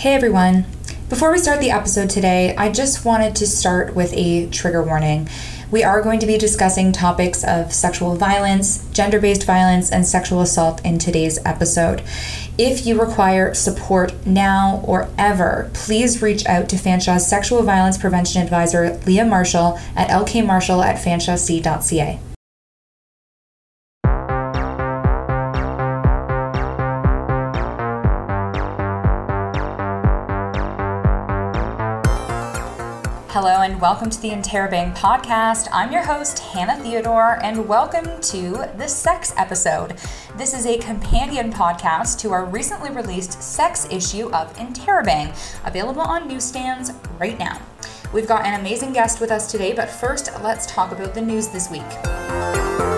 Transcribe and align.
Hey 0.00 0.14
everyone. 0.14 0.64
Before 1.10 1.30
we 1.30 1.36
start 1.36 1.60
the 1.60 1.72
episode 1.72 2.08
today, 2.08 2.56
I 2.56 2.72
just 2.72 3.04
wanted 3.04 3.36
to 3.36 3.46
start 3.46 3.94
with 3.94 4.14
a 4.14 4.48
trigger 4.48 4.82
warning. 4.82 5.28
We 5.70 5.84
are 5.84 6.00
going 6.00 6.20
to 6.20 6.26
be 6.26 6.38
discussing 6.38 6.90
topics 6.90 7.44
of 7.44 7.70
sexual 7.70 8.16
violence, 8.16 8.88
gender 8.92 9.20
based 9.20 9.44
violence, 9.44 9.92
and 9.92 10.06
sexual 10.06 10.40
assault 10.40 10.82
in 10.86 10.98
today's 10.98 11.38
episode. 11.44 12.02
If 12.56 12.86
you 12.86 12.98
require 12.98 13.52
support 13.52 14.14
now 14.26 14.82
or 14.86 15.10
ever, 15.18 15.70
please 15.74 16.22
reach 16.22 16.46
out 16.46 16.70
to 16.70 16.76
Fanshawe's 16.76 17.26
Sexual 17.26 17.64
Violence 17.64 17.98
Prevention 17.98 18.40
Advisor, 18.40 18.98
Leah 19.04 19.26
Marshall, 19.26 19.78
at 19.94 20.08
lkmarshall 20.08 20.82
at 20.82 20.96
fanshawec.ca. 20.96 22.20
welcome 33.80 34.10
to 34.10 34.20
the 34.20 34.28
Interrobang 34.28 34.94
podcast. 34.94 35.66
I'm 35.72 35.90
your 35.90 36.02
host, 36.02 36.38
Hannah 36.38 36.76
Theodore, 36.82 37.42
and 37.42 37.66
welcome 37.66 38.20
to 38.20 38.68
the 38.76 38.86
Sex 38.86 39.32
episode. 39.38 39.96
This 40.36 40.52
is 40.52 40.66
a 40.66 40.76
companion 40.76 41.50
podcast 41.50 42.18
to 42.20 42.30
our 42.32 42.44
recently 42.44 42.90
released 42.90 43.42
Sex 43.42 43.86
issue 43.90 44.30
of 44.32 44.54
Interrobang, 44.56 45.34
available 45.66 46.02
on 46.02 46.28
newsstands 46.28 46.92
right 47.18 47.38
now. 47.38 47.58
We've 48.12 48.28
got 48.28 48.44
an 48.44 48.60
amazing 48.60 48.92
guest 48.92 49.18
with 49.18 49.30
us 49.30 49.50
today, 49.50 49.72
but 49.72 49.88
first, 49.88 50.30
let's 50.42 50.66
talk 50.66 50.92
about 50.92 51.14
the 51.14 51.22
news 51.22 51.48
this 51.48 51.70
week. 51.70 52.89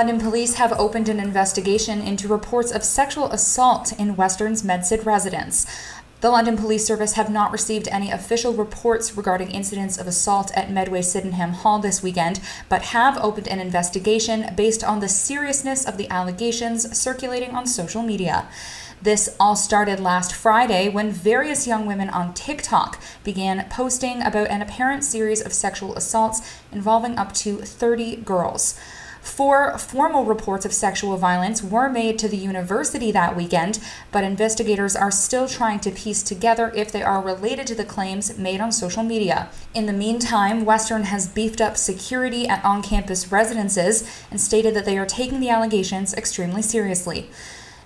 London 0.00 0.18
police 0.18 0.54
have 0.54 0.72
opened 0.80 1.10
an 1.10 1.20
investigation 1.20 2.00
into 2.00 2.26
reports 2.26 2.72
of 2.72 2.82
sexual 2.82 3.30
assault 3.32 3.92
in 4.00 4.16
Western's 4.16 4.64
Med-Syd 4.64 5.04
residence. 5.04 5.66
The 6.22 6.30
London 6.30 6.56
Police 6.56 6.86
Service 6.86 7.12
have 7.12 7.28
not 7.28 7.52
received 7.52 7.86
any 7.88 8.10
official 8.10 8.54
reports 8.54 9.14
regarding 9.14 9.50
incidents 9.50 9.98
of 9.98 10.06
assault 10.06 10.52
at 10.56 10.70
Medway 10.70 11.02
Sydenham 11.02 11.52
Hall 11.52 11.80
this 11.80 12.02
weekend, 12.02 12.40
but 12.70 12.96
have 12.96 13.22
opened 13.22 13.46
an 13.48 13.60
investigation 13.60 14.54
based 14.56 14.82
on 14.82 15.00
the 15.00 15.08
seriousness 15.08 15.86
of 15.86 15.98
the 15.98 16.08
allegations 16.08 16.98
circulating 16.98 17.50
on 17.50 17.66
social 17.66 18.00
media. 18.02 18.48
This 19.02 19.36
all 19.38 19.54
started 19.54 20.00
last 20.00 20.34
Friday 20.34 20.88
when 20.88 21.10
various 21.10 21.66
young 21.66 21.84
women 21.84 22.08
on 22.08 22.32
TikTok 22.32 23.02
began 23.22 23.66
posting 23.68 24.22
about 24.22 24.48
an 24.48 24.62
apparent 24.62 25.04
series 25.04 25.42
of 25.42 25.52
sexual 25.52 25.94
assaults 25.94 26.40
involving 26.72 27.18
up 27.18 27.34
to 27.34 27.58
30 27.58 28.16
girls. 28.16 28.80
Four 29.22 29.76
formal 29.76 30.24
reports 30.24 30.64
of 30.64 30.72
sexual 30.72 31.16
violence 31.18 31.62
were 31.62 31.90
made 31.90 32.18
to 32.18 32.28
the 32.28 32.38
university 32.38 33.12
that 33.12 33.36
weekend, 33.36 33.78
but 34.10 34.24
investigators 34.24 34.96
are 34.96 35.10
still 35.10 35.46
trying 35.46 35.78
to 35.80 35.90
piece 35.90 36.22
together 36.22 36.72
if 36.74 36.90
they 36.90 37.02
are 37.02 37.22
related 37.22 37.66
to 37.68 37.74
the 37.74 37.84
claims 37.84 38.38
made 38.38 38.60
on 38.60 38.72
social 38.72 39.02
media. 39.02 39.50
In 39.74 39.84
the 39.86 39.92
meantime, 39.92 40.64
Western 40.64 41.04
has 41.04 41.28
beefed 41.28 41.60
up 41.60 41.76
security 41.76 42.48
at 42.48 42.64
on 42.64 42.82
campus 42.82 43.30
residences 43.30 44.08
and 44.30 44.40
stated 44.40 44.74
that 44.74 44.86
they 44.86 44.96
are 44.96 45.06
taking 45.06 45.40
the 45.40 45.50
allegations 45.50 46.14
extremely 46.14 46.62
seriously. 46.62 47.30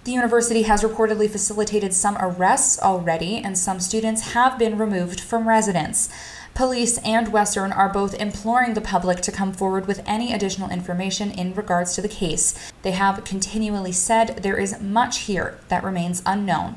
The 0.04 0.12
university 0.12 0.62
has 0.62 0.82
reportedly 0.82 1.30
facilitated 1.30 1.94
some 1.94 2.18
arrests 2.20 2.78
already, 2.78 3.38
and 3.38 3.56
some 3.56 3.80
students 3.80 4.34
have 4.34 4.58
been 4.58 4.76
removed 4.76 5.18
from 5.18 5.48
residence. 5.48 6.10
Police 6.54 6.98
and 6.98 7.32
Western 7.32 7.72
are 7.72 7.88
both 7.88 8.14
imploring 8.14 8.74
the 8.74 8.80
public 8.80 9.20
to 9.22 9.32
come 9.32 9.52
forward 9.52 9.88
with 9.88 10.04
any 10.06 10.32
additional 10.32 10.70
information 10.70 11.32
in 11.32 11.52
regards 11.52 11.96
to 11.96 12.02
the 12.02 12.08
case. 12.08 12.54
They 12.82 12.92
have 12.92 13.24
continually 13.24 13.90
said 13.90 14.36
there 14.36 14.56
is 14.56 14.80
much 14.80 15.22
here 15.22 15.58
that 15.66 15.82
remains 15.82 16.22
unknown. 16.24 16.76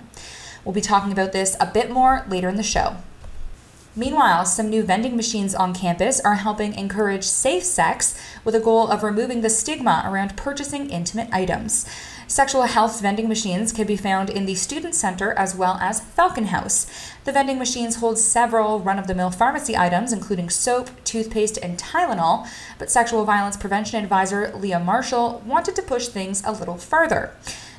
We'll 0.65 0.73
be 0.73 0.81
talking 0.81 1.11
about 1.11 1.31
this 1.31 1.55
a 1.59 1.67
bit 1.67 1.91
more 1.91 2.25
later 2.27 2.49
in 2.49 2.55
the 2.55 2.63
show. 2.63 2.97
Meanwhile, 3.95 4.45
some 4.45 4.69
new 4.69 4.81
vending 4.81 5.15
machines 5.15 5.53
on 5.53 5.75
campus 5.75 6.19
are 6.21 6.35
helping 6.35 6.73
encourage 6.73 7.23
safe 7.23 7.63
sex 7.63 8.19
with 8.43 8.55
a 8.55 8.59
goal 8.59 8.89
of 8.89 9.03
removing 9.03 9.41
the 9.41 9.49
stigma 9.49 10.03
around 10.05 10.37
purchasing 10.37 10.89
intimate 10.89 11.29
items. 11.31 11.87
Sexual 12.29 12.63
health 12.63 13.01
vending 13.01 13.29
machines 13.29 13.71
can 13.71 13.87
be 13.87 13.95
found 13.95 14.29
in 14.29 14.45
the 14.45 14.53
Student 14.53 14.93
Center 14.93 15.31
as 15.33 15.55
well 15.55 15.77
as 15.79 16.01
Falcon 16.01 16.47
House. 16.47 16.85
The 17.23 17.31
vending 17.31 17.57
machines 17.57 17.95
hold 17.95 18.19
several 18.19 18.81
run 18.81 18.99
of 18.99 19.07
the 19.07 19.15
mill 19.15 19.31
pharmacy 19.31 19.77
items, 19.77 20.11
including 20.11 20.49
soap, 20.49 20.89
toothpaste, 21.05 21.57
and 21.63 21.79
Tylenol, 21.79 22.45
but 22.77 22.91
Sexual 22.91 23.23
Violence 23.23 23.55
Prevention 23.55 24.03
Advisor 24.03 24.51
Leah 24.53 24.81
Marshall 24.81 25.41
wanted 25.45 25.77
to 25.77 25.81
push 25.81 26.09
things 26.09 26.43
a 26.45 26.51
little 26.51 26.77
further. 26.77 27.33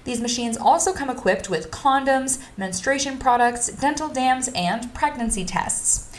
These 0.04 0.22
machines 0.22 0.56
also 0.56 0.94
come 0.94 1.10
equipped 1.10 1.50
with 1.50 1.70
condoms, 1.70 2.42
menstruation 2.56 3.18
products, 3.18 3.68
dental 3.68 4.08
dams, 4.08 4.48
and 4.54 4.94
pregnancy 4.94 5.44
tests. 5.44 6.10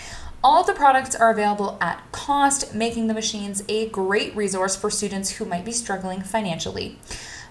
All 0.43 0.63
the 0.63 0.73
products 0.73 1.15
are 1.15 1.31
available 1.31 1.79
at 1.81 2.03
cost, 2.11 2.75
making 2.75 3.07
the 3.07 3.15
machines 3.15 3.63
a 3.67 3.89
great 3.89 4.35
resource 4.35 4.75
for 4.75 4.91
students 4.91 5.31
who 5.31 5.45
might 5.45 5.65
be 5.65 5.71
struggling 5.71 6.21
financially. 6.21 6.99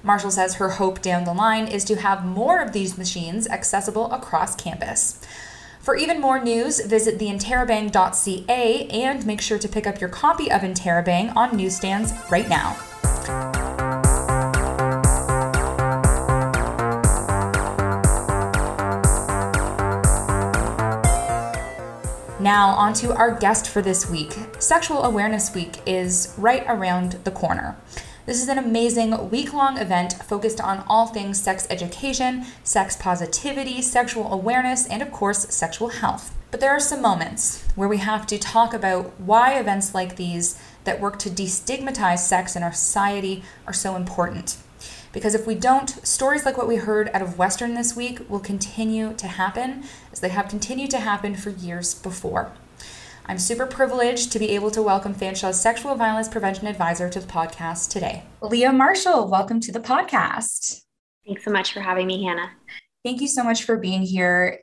Marshall 0.02 0.30
says 0.30 0.54
her 0.54 0.70
hope 0.70 1.02
down 1.02 1.24
the 1.24 1.32
line 1.32 1.66
is 1.66 1.84
to 1.84 1.96
have 1.96 2.24
more 2.24 2.60
of 2.60 2.72
these 2.72 2.96
machines 2.96 3.48
accessible 3.48 4.10
across 4.12 4.54
campus. 4.54 5.20
For 5.80 5.96
even 5.96 6.20
more 6.20 6.38
news, 6.38 6.80
visit 6.80 7.18
theinterrobang.ca 7.18 8.88
and 8.88 9.26
make 9.26 9.40
sure 9.40 9.58
to 9.58 9.68
pick 9.68 9.86
up 9.86 10.00
your 10.00 10.10
copy 10.10 10.50
of 10.50 10.60
Interrobang 10.62 11.34
on 11.34 11.56
newsstands 11.56 12.12
right 12.30 12.48
now. 12.48 12.76
Now, 22.40 22.68
on 22.68 22.92
to 22.94 23.14
our 23.14 23.32
guest 23.32 23.68
for 23.68 23.82
this 23.82 24.08
week. 24.08 24.32
Sexual 24.58 25.02
Awareness 25.04 25.54
Week 25.54 25.78
is 25.86 26.34
right 26.38 26.64
around 26.68 27.12
the 27.24 27.30
corner. 27.30 27.76
This 28.28 28.42
is 28.42 28.48
an 28.50 28.58
amazing 28.58 29.30
week 29.30 29.54
long 29.54 29.78
event 29.78 30.12
focused 30.22 30.60
on 30.60 30.84
all 30.86 31.06
things 31.06 31.40
sex 31.40 31.66
education, 31.70 32.44
sex 32.62 32.94
positivity, 32.94 33.80
sexual 33.80 34.30
awareness, 34.30 34.86
and 34.86 35.00
of 35.00 35.10
course, 35.10 35.48
sexual 35.48 35.88
health. 35.88 36.36
But 36.50 36.60
there 36.60 36.72
are 36.72 36.78
some 36.78 37.00
moments 37.00 37.64
where 37.74 37.88
we 37.88 37.96
have 37.96 38.26
to 38.26 38.36
talk 38.36 38.74
about 38.74 39.18
why 39.18 39.58
events 39.58 39.94
like 39.94 40.16
these 40.16 40.60
that 40.84 41.00
work 41.00 41.18
to 41.20 41.30
destigmatize 41.30 42.18
sex 42.18 42.54
in 42.54 42.62
our 42.62 42.74
society 42.74 43.44
are 43.66 43.72
so 43.72 43.96
important. 43.96 44.58
Because 45.10 45.34
if 45.34 45.46
we 45.46 45.54
don't, 45.54 45.88
stories 46.06 46.44
like 46.44 46.58
what 46.58 46.68
we 46.68 46.76
heard 46.76 47.08
out 47.14 47.22
of 47.22 47.38
Western 47.38 47.72
this 47.72 47.96
week 47.96 48.28
will 48.28 48.40
continue 48.40 49.14
to 49.14 49.26
happen 49.26 49.84
as 50.12 50.20
they 50.20 50.28
have 50.28 50.50
continued 50.50 50.90
to 50.90 51.00
happen 51.00 51.34
for 51.34 51.48
years 51.48 51.94
before. 51.94 52.52
I'm 53.30 53.38
super 53.38 53.66
privileged 53.66 54.32
to 54.32 54.38
be 54.38 54.48
able 54.52 54.70
to 54.70 54.82
welcome 54.82 55.12
Fanshawe's 55.12 55.60
Sexual 55.60 55.96
Violence 55.96 56.28
Prevention 56.28 56.66
Advisor 56.66 57.10
to 57.10 57.20
the 57.20 57.26
podcast 57.26 57.90
today. 57.90 58.22
Leah 58.40 58.72
Marshall, 58.72 59.28
welcome 59.28 59.60
to 59.60 59.70
the 59.70 59.80
podcast. 59.80 60.80
Thanks 61.26 61.44
so 61.44 61.50
much 61.50 61.74
for 61.74 61.80
having 61.80 62.06
me, 62.06 62.24
Hannah. 62.24 62.52
Thank 63.04 63.20
you 63.20 63.28
so 63.28 63.44
much 63.44 63.64
for 63.64 63.76
being 63.76 64.00
here. 64.00 64.60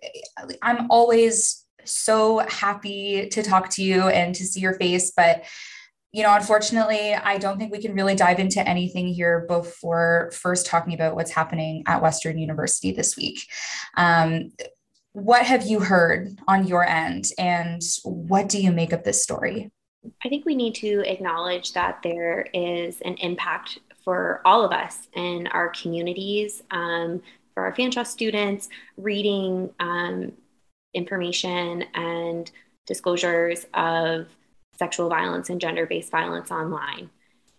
I'm 0.63 0.89
always 0.89 1.63
so 1.83 2.39
happy 2.39 3.29
to 3.29 3.43
talk 3.43 3.69
to 3.69 3.83
you 3.83 4.07
and 4.07 4.33
to 4.33 4.43
see 4.43 4.61
your 4.61 4.73
face, 4.73 5.13
but 5.15 5.43
you 6.11 6.23
know, 6.23 6.33
unfortunately, 6.33 7.13
I 7.13 7.37
don't 7.37 7.59
think 7.59 7.71
we 7.71 7.81
can 7.81 7.93
really 7.93 8.15
dive 8.15 8.39
into 8.39 8.67
anything 8.67 9.09
here 9.09 9.45
before 9.47 10.31
first 10.33 10.65
talking 10.65 10.93
about 10.93 11.13
what's 11.13 11.29
happening 11.29 11.83
at 11.85 12.01
Western 12.01 12.39
University 12.39 12.91
this 12.93 13.15
week. 13.15 13.45
Um, 13.95 14.53
what 15.15 15.45
have 15.45 15.65
you 15.65 15.79
heard 15.79 16.37
on 16.45 16.67
your 16.67 16.83
end 16.83 17.29
and 17.37 17.81
what 18.03 18.49
do 18.49 18.61
you 18.61 18.69
make 18.69 18.91
of 18.91 19.03
this 19.05 19.23
story? 19.23 19.71
I 20.25 20.27
think 20.27 20.45
we 20.45 20.55
need 20.55 20.75
to 20.75 21.09
acknowledge 21.09 21.71
that 21.71 22.01
there 22.03 22.45
is 22.53 22.99
an 22.99 23.15
impact 23.15 23.79
for 24.03 24.41
all 24.43 24.65
of 24.65 24.73
us 24.73 25.07
in 25.13 25.47
our 25.47 25.69
communities, 25.69 26.63
um, 26.69 27.21
for 27.53 27.63
our 27.63 27.73
Fanshawe 27.73 28.05
students, 28.05 28.67
reading 28.97 29.73
um, 29.79 30.33
information 30.93 31.85
and 31.93 32.51
disclosures 32.85 33.67
of 33.73 34.27
sexual 34.77 35.07
violence 35.07 35.49
and 35.49 35.61
gender 35.61 35.85
based 35.85 36.11
violence 36.11 36.51
online. 36.51 37.09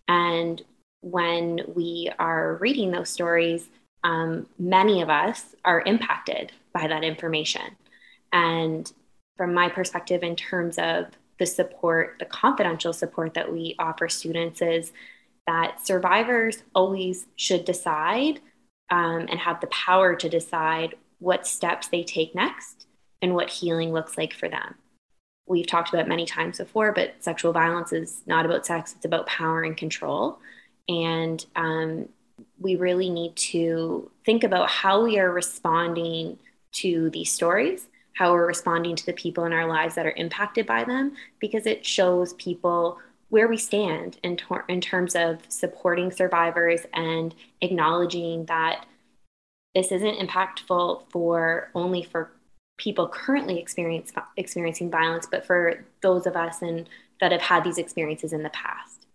And 0.09 0.63
when 1.01 1.61
we 1.75 2.11
are 2.19 2.57
reading 2.57 2.91
those 2.91 3.09
stories, 3.09 3.67
um, 4.07 4.47
many 4.57 5.03
of 5.03 5.11
us 5.11 5.57
are 5.65 5.83
impacted 5.85 6.53
by 6.73 6.87
that 6.87 7.03
information. 7.03 7.77
And 8.33 8.91
from 9.37 9.53
my 9.53 9.69
perspective, 9.69 10.23
in 10.23 10.37
terms 10.37 10.79
of 10.79 11.07
the 11.41 11.47
support, 11.47 12.17
the 12.21 12.25
confidential 12.25 12.93
support 12.93 13.35
that 13.35 13.53
we 13.53 13.75
offer 13.81 14.09
students, 14.09 14.63
is 14.63 14.93
that 15.49 15.85
survivors 15.85 16.63
always 16.73 17.27
should 17.35 17.65
decide 17.65 18.39
um, 18.91 19.27
and 19.29 19.41
have 19.41 19.61
the 19.61 19.67
power 19.69 20.15
to 20.15 20.29
decide 20.29 20.95
what 21.19 21.45
steps 21.45 21.89
they 21.89 22.05
take 22.05 22.33
next 22.33 22.87
and 23.21 23.35
what 23.35 23.51
healing 23.51 23.93
looks 23.93 24.17
like 24.17 24.33
for 24.33 24.49
them. 24.49 24.77
we've 25.49 25.67
talked 25.67 25.93
about 25.93 26.09
many 26.09 26.27
times 26.27 26.59
before, 26.59 26.93
but 26.93 27.15
sexual 27.19 27.53
violence 27.53 27.93
is 27.93 28.23
not 28.27 28.45
about 28.45 28.67
sex, 28.67 28.95
it's 28.95 29.05
about 29.05 29.27
power 29.27 29.63
and 29.63 29.77
control. 29.77 30.39
And 30.89 31.45
um, 31.57 32.09
we 32.59 32.77
really 32.77 33.11
need 33.11 33.37
to 33.37 34.11
think 34.25 34.45
about 34.45 34.69
how 34.71 35.05
we 35.05 35.19
are 35.19 35.33
responding 35.33 36.39
to 36.73 37.11
these 37.11 37.33
stories, 37.33 37.87
how 38.15 38.33
we're 38.33 38.47
responding 38.47 38.97
to 38.97 39.07
the 39.07 39.13
people 39.13 39.45
in 39.45 39.53
our 39.53 39.67
lives 39.67 39.95
that 39.95 40.07
are 40.07 40.15
impacted 40.17 40.67
by 40.67 40.85
them, 40.85 41.13
because 41.39 41.67
it 41.67 41.85
shows 41.85 42.35
people 42.35 42.99
where 43.29 43.49
we 43.49 43.57
stand 43.57 44.19
in, 44.23 44.37
tor- 44.37 44.65
in 44.69 44.81
terms 44.81 45.15
of 45.17 45.41
supporting 45.49 46.11
survivors 46.11 46.83
and 46.95 47.35
acknowledging 47.61 48.45
that 48.47 48.87
this 49.75 49.93
isn't 49.93 50.19
impactful 50.19 51.03
for 51.11 51.71
only 51.75 52.03
for 52.03 52.31
people 52.79 53.09
currently 53.09 53.59
experience, 53.59 54.13
experiencing 54.37 54.91
violence, 54.91 55.27
but 55.31 55.45
for 55.45 55.85
those 56.03 56.27
of 56.27 56.37
us 56.37 56.63
and 56.63 56.89
that 57.21 57.33
have 57.33 57.41
had 57.41 57.65
these 57.65 57.79
experiences 57.79 58.33
in 58.33 58.43
the 58.43 58.51
past. 58.51 59.07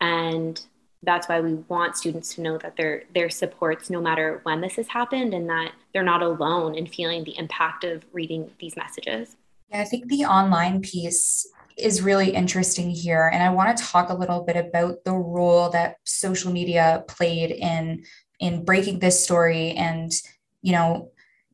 And 0.00 0.60
that's 1.02 1.28
why 1.28 1.40
we 1.40 1.54
want 1.68 1.96
students 1.96 2.34
to 2.34 2.42
know 2.42 2.58
that 2.58 2.76
their 2.76 3.04
their 3.14 3.30
supports 3.30 3.88
no 3.90 4.00
matter 4.00 4.40
when 4.42 4.60
this 4.60 4.76
has 4.76 4.88
happened 4.88 5.32
and 5.32 5.48
that 5.48 5.72
they're 5.92 6.02
not 6.02 6.22
alone 6.22 6.74
in 6.74 6.86
feeling 6.86 7.24
the 7.24 7.36
impact 7.38 7.84
of 7.84 8.04
reading 8.12 8.50
these 8.58 8.76
messages. 8.76 9.36
Yeah, 9.70 9.80
I 9.80 9.84
think 9.84 10.08
the 10.08 10.24
online 10.24 10.82
piece 10.82 11.48
is 11.78 12.02
really 12.02 12.30
interesting 12.30 12.90
here 12.90 13.30
and 13.32 13.42
I 13.42 13.50
want 13.50 13.76
to 13.76 13.84
talk 13.84 14.10
a 14.10 14.14
little 14.14 14.42
bit 14.42 14.56
about 14.56 15.04
the 15.04 15.14
role 15.14 15.70
that 15.70 15.96
social 16.04 16.52
media 16.52 17.04
played 17.08 17.50
in 17.50 18.04
in 18.38 18.64
breaking 18.64 18.98
this 18.98 19.22
story 19.22 19.72
and 19.72 20.12
you 20.62 20.72
know 20.72 21.10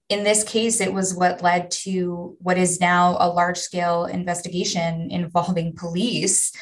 in 0.08 0.22
this 0.22 0.44
case, 0.44 0.80
it 0.80 0.92
was 0.92 1.14
what 1.14 1.42
led 1.42 1.70
to 1.82 2.36
what 2.40 2.58
is 2.58 2.80
now 2.80 3.16
a 3.18 3.28
large 3.28 3.58
scale 3.58 4.04
investigation 4.04 5.10
involving 5.10 5.74
police. 5.74 6.52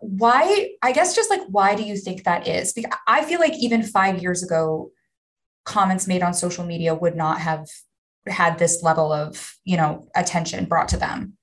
Why, 0.00 0.70
I 0.82 0.92
guess, 0.92 1.14
just 1.14 1.30
like, 1.30 1.42
why 1.48 1.74
do 1.74 1.82
you 1.82 1.96
think 1.96 2.24
that 2.24 2.48
is? 2.48 2.72
Because 2.72 2.92
I 3.06 3.24
feel 3.24 3.40
like 3.40 3.54
even 3.54 3.82
five 3.82 4.20
years 4.20 4.42
ago, 4.42 4.90
comments 5.64 6.06
made 6.06 6.22
on 6.22 6.34
social 6.34 6.64
media 6.64 6.94
would 6.94 7.14
not 7.14 7.40
have 7.40 7.66
had 8.26 8.58
this 8.58 8.82
level 8.82 9.12
of, 9.12 9.54
you 9.64 9.76
know, 9.76 10.08
attention 10.16 10.64
brought 10.64 10.88
to 10.88 10.96
them. 10.96 11.34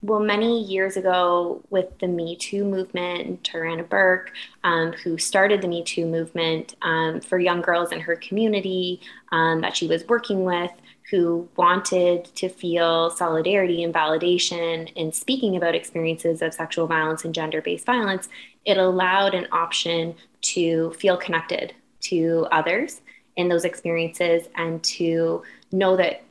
Well, 0.00 0.20
many 0.20 0.62
years 0.64 0.98
ago, 0.98 1.64
with 1.70 1.98
the 1.98 2.06
Me 2.06 2.36
Too 2.36 2.64
movement, 2.64 3.42
Tarana 3.42 3.88
Burke, 3.88 4.32
um, 4.62 4.92
who 4.92 5.16
started 5.16 5.62
the 5.62 5.68
Me 5.68 5.82
Too 5.82 6.04
movement 6.04 6.76
um, 6.82 7.22
for 7.22 7.38
young 7.38 7.62
girls 7.62 7.90
in 7.90 8.00
her 8.00 8.16
community 8.16 9.00
um, 9.32 9.62
that 9.62 9.74
she 9.74 9.86
was 9.86 10.06
working 10.06 10.44
with, 10.44 10.70
who 11.10 11.48
wanted 11.56 12.24
to 12.36 12.48
feel 12.48 13.10
solidarity 13.10 13.82
and 13.82 13.92
validation 13.92 14.90
in 14.94 15.12
speaking 15.12 15.56
about 15.56 15.74
experiences 15.74 16.40
of 16.40 16.54
sexual 16.54 16.86
violence 16.86 17.24
and 17.24 17.34
gender 17.34 17.60
based 17.60 17.84
violence, 17.84 18.28
it 18.64 18.78
allowed 18.78 19.34
an 19.34 19.46
option 19.52 20.14
to 20.40 20.92
feel 20.94 21.16
connected 21.16 21.74
to 22.00 22.46
others 22.50 23.02
in 23.36 23.48
those 23.48 23.64
experiences 23.64 24.48
and 24.56 24.82
to 24.82 25.42
know 25.72 25.96
that 25.96 26.22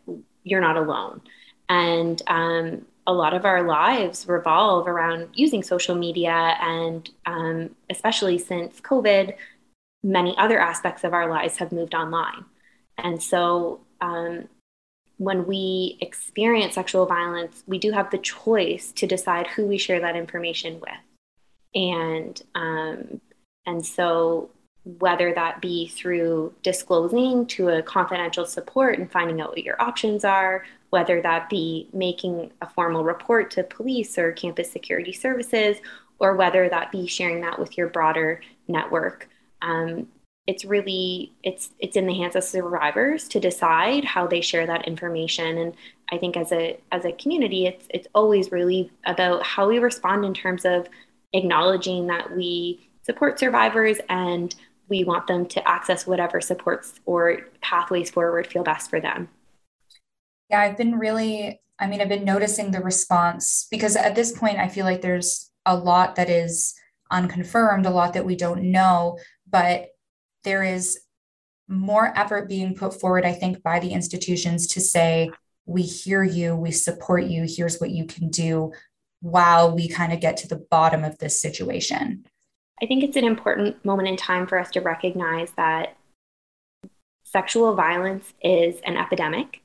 you're 0.44 0.62
not 0.62 0.78
alone. 0.78 1.22
And 1.70 2.22
um, 2.28 2.86
a 3.06 3.14
lot 3.14 3.34
of 3.34 3.46
our 3.46 3.64
lives 3.64 4.28
revolve 4.28 4.88
around 4.88 5.30
using 5.34 5.64
social 5.64 5.96
media, 5.96 6.56
and 6.60 7.10
um, 7.26 7.70
especially 7.90 8.38
since 8.38 8.80
COVID, 8.82 9.36
many 10.04 10.36
other 10.38 10.60
aspects 10.60 11.04
of 11.04 11.14
our 11.14 11.30
lives 11.30 11.58
have 11.58 11.72
moved 11.72 11.96
online. 11.96 12.46
And 12.98 13.22
so 13.22 13.82
um, 14.02 14.48
when 15.24 15.46
we 15.46 15.98
experience 16.02 16.76
sexual 16.76 17.06
violence, 17.06 17.64
we 17.68 17.80
do 17.80 17.92
have 17.92 18.12
the 18.12 18.18
choice 18.18 18.92
to 18.94 19.08
decide 19.08 19.48
who 19.48 19.66
we 19.66 19.78
share 19.78 20.00
that 20.02 20.16
information 20.16 20.80
with. 20.80 20.92
And 21.76 22.42
um, 22.56 23.22
and 23.66 23.86
so 23.86 24.50
whether 24.84 25.34
that 25.34 25.62
be 25.62 25.88
through 25.88 26.54
disclosing 26.62 27.46
to 27.48 27.70
a 27.70 27.82
confidential 27.82 28.46
support 28.46 29.00
and 29.00 29.10
finding 29.10 29.40
out 29.40 29.50
what 29.50 29.64
your 29.64 29.82
options 29.82 30.26
are, 30.26 30.66
whether 30.90 31.22
that 31.22 31.50
be 31.50 31.88
making 31.94 32.52
a 32.62 32.70
formal 32.70 33.04
report 33.04 33.50
to 33.52 33.64
police 33.64 34.18
or 34.18 34.34
campus 34.34 34.70
security 34.70 35.14
services, 35.14 35.78
or 36.20 36.36
whether 36.36 36.68
that 36.68 36.92
be 36.92 37.08
sharing 37.08 37.42
that 37.42 37.58
with 37.58 37.78
your 37.78 37.88
broader 37.88 38.42
network. 38.68 39.30
Um, 39.62 40.08
it's 40.46 40.66
really 40.66 41.32
it's 41.44 41.72
it's 41.80 41.96
in 41.96 42.06
the 42.06 42.14
hands 42.14 42.36
of 42.36 42.44
survivors 42.44 43.28
to 43.30 43.40
decide 43.40 44.04
how 44.04 44.28
they 44.28 44.42
share 44.42 44.68
that 44.68 44.88
information. 44.88 45.58
And 45.58 45.74
i 46.12 46.18
think 46.18 46.36
as 46.36 46.52
a 46.52 46.80
as 46.92 47.06
a 47.06 47.14
community 47.14 47.66
it's 47.66 47.88
it's 47.90 48.08
always 48.14 48.52
really 48.52 48.92
about 49.06 49.44
how 49.44 49.68
we 49.68 49.80
respond 49.80 50.26
in 50.26 50.34
terms 50.34 50.66
of 50.66 50.88
acknowledging 51.32 52.08
that 52.08 52.36
we 52.36 52.90
support 53.02 53.40
survivors 53.40 53.98
and 54.10 54.54
we 54.90 55.04
want 55.04 55.28
them 55.28 55.46
to 55.48 55.68
access 55.68 56.06
whatever 56.06 56.42
supports 56.42 57.00
or 57.06 57.40
pathways 57.62 58.10
forward 58.10 58.46
feel 58.46 58.64
best 58.64 58.90
for 58.90 59.00
them. 59.00 59.30
Yeah 60.50 60.60
i've 60.60 60.78
been 60.78 61.00
really 61.00 61.62
i 61.80 61.88
mean 61.88 62.02
i've 62.02 62.10
been 62.10 62.26
noticing 62.26 62.72
the 62.72 62.82
response 62.82 63.68
because 63.72 63.96
at 63.96 64.16
this 64.16 64.38
point 64.38 64.58
i 64.58 64.68
feel 64.68 64.86
like 64.86 65.02
there's 65.02 65.52
a 65.66 65.76
lot 65.76 66.16
that 66.16 66.30
is 66.30 66.76
unconfirmed 67.12 67.86
a 67.86 67.90
lot 67.90 68.14
that 68.14 68.26
we 68.26 68.36
don't 68.36 68.62
know 68.62 69.18
but 69.50 69.93
there 70.44 70.64
is 70.64 71.00
more 71.68 72.18
effort 72.18 72.50
being 72.50 72.76
put 72.76 73.00
forward, 73.00 73.26
I 73.26 73.34
think, 73.34 73.64
by 73.64 73.80
the 73.80 73.92
institutions 73.92 74.68
to 74.68 74.82
say, 74.82 75.32
we 75.66 75.82
hear 75.82 76.24
you, 76.24 76.56
we 76.56 76.72
support 76.72 77.24
you, 77.24 77.46
here's 77.48 77.80
what 77.80 77.92
you 77.92 78.06
can 78.06 78.30
do 78.30 78.74
while 79.22 79.74
we 79.74 79.88
kind 79.88 80.12
of 80.12 80.20
get 80.20 80.36
to 80.38 80.48
the 80.48 80.66
bottom 80.70 81.04
of 81.04 81.18
this 81.18 81.42
situation. 81.42 82.26
I 82.82 82.86
think 82.86 83.04
it's 83.04 83.16
an 83.16 83.24
important 83.24 83.84
moment 83.86 84.10
in 84.10 84.18
time 84.18 84.46
for 84.46 84.60
us 84.60 84.70
to 84.72 84.82
recognize 84.82 85.52
that 85.52 85.96
sexual 87.24 87.74
violence 87.76 88.34
is 88.44 88.82
an 88.82 88.98
epidemic 88.98 89.62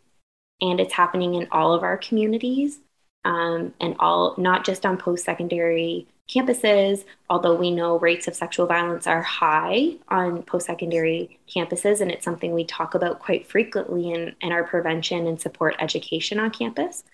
and 0.61 0.79
it's 0.79 0.93
happening 0.93 1.35
in 1.35 1.49
all 1.51 1.73
of 1.73 1.83
our 1.83 1.99
communities 1.99 2.79
um, 3.25 3.75
and 3.81 3.97
all 3.99 4.35
not 4.39 4.65
just 4.65 4.87
on 4.87 4.97
post-secondary 4.97 6.07
campuses, 6.29 7.05
although 7.31 7.55
we 7.55 7.71
know 7.71 7.99
rates 7.99 8.29
of 8.29 8.35
sexual 8.35 8.67
violence 8.67 9.07
are 9.07 9.23
high 9.23 9.95
on 10.09 10.43
post 10.43 10.67
secondary 10.67 11.39
campuses, 11.49 12.01
and 12.01 12.11
it's 12.11 12.25
something 12.25 12.53
we 12.53 12.65
talk 12.65 12.95
about 12.95 13.19
quite 13.19 13.47
frequently 13.47 14.13
in, 14.13 14.35
in 14.41 14.53
our 14.53 14.65
prevention 14.65 15.27
and 15.27 15.41
support 15.41 15.75
education 15.79 16.39
on 16.39 16.51
campus. 16.51 17.05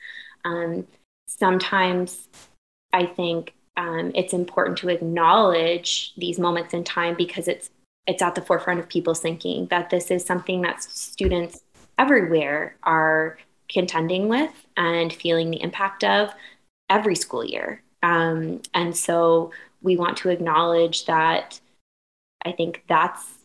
Um, 0.44 0.86
sometimes 1.28 2.28
I 2.92 3.06
think 3.06 3.54
um, 3.76 4.12
it's 4.14 4.32
important 4.32 4.78
to 4.78 4.88
acknowledge 4.88 6.12
these 6.16 6.38
moments 6.38 6.74
in 6.74 6.84
time 6.84 7.14
because 7.14 7.48
it's 7.48 7.70
it's 8.06 8.22
at 8.22 8.34
the 8.34 8.42
forefront 8.42 8.80
of 8.80 8.88
people's 8.88 9.20
thinking 9.20 9.66
that 9.68 9.88
this 9.88 10.10
is 10.10 10.24
something 10.24 10.60
that 10.60 10.82
students 10.82 11.62
everywhere 11.98 12.76
are 12.82 13.38
contending 13.70 14.28
with 14.28 14.52
and 14.76 15.10
feeling 15.10 15.50
the 15.50 15.62
impact 15.62 16.04
of 16.04 16.30
every 16.90 17.14
school 17.14 17.44
year. 17.44 17.83
Um, 18.04 18.60
and 18.74 18.94
so 18.94 19.50
we 19.80 19.96
want 19.96 20.18
to 20.18 20.28
acknowledge 20.28 21.06
that 21.06 21.58
I 22.44 22.52
think 22.52 22.84
that's 22.86 23.38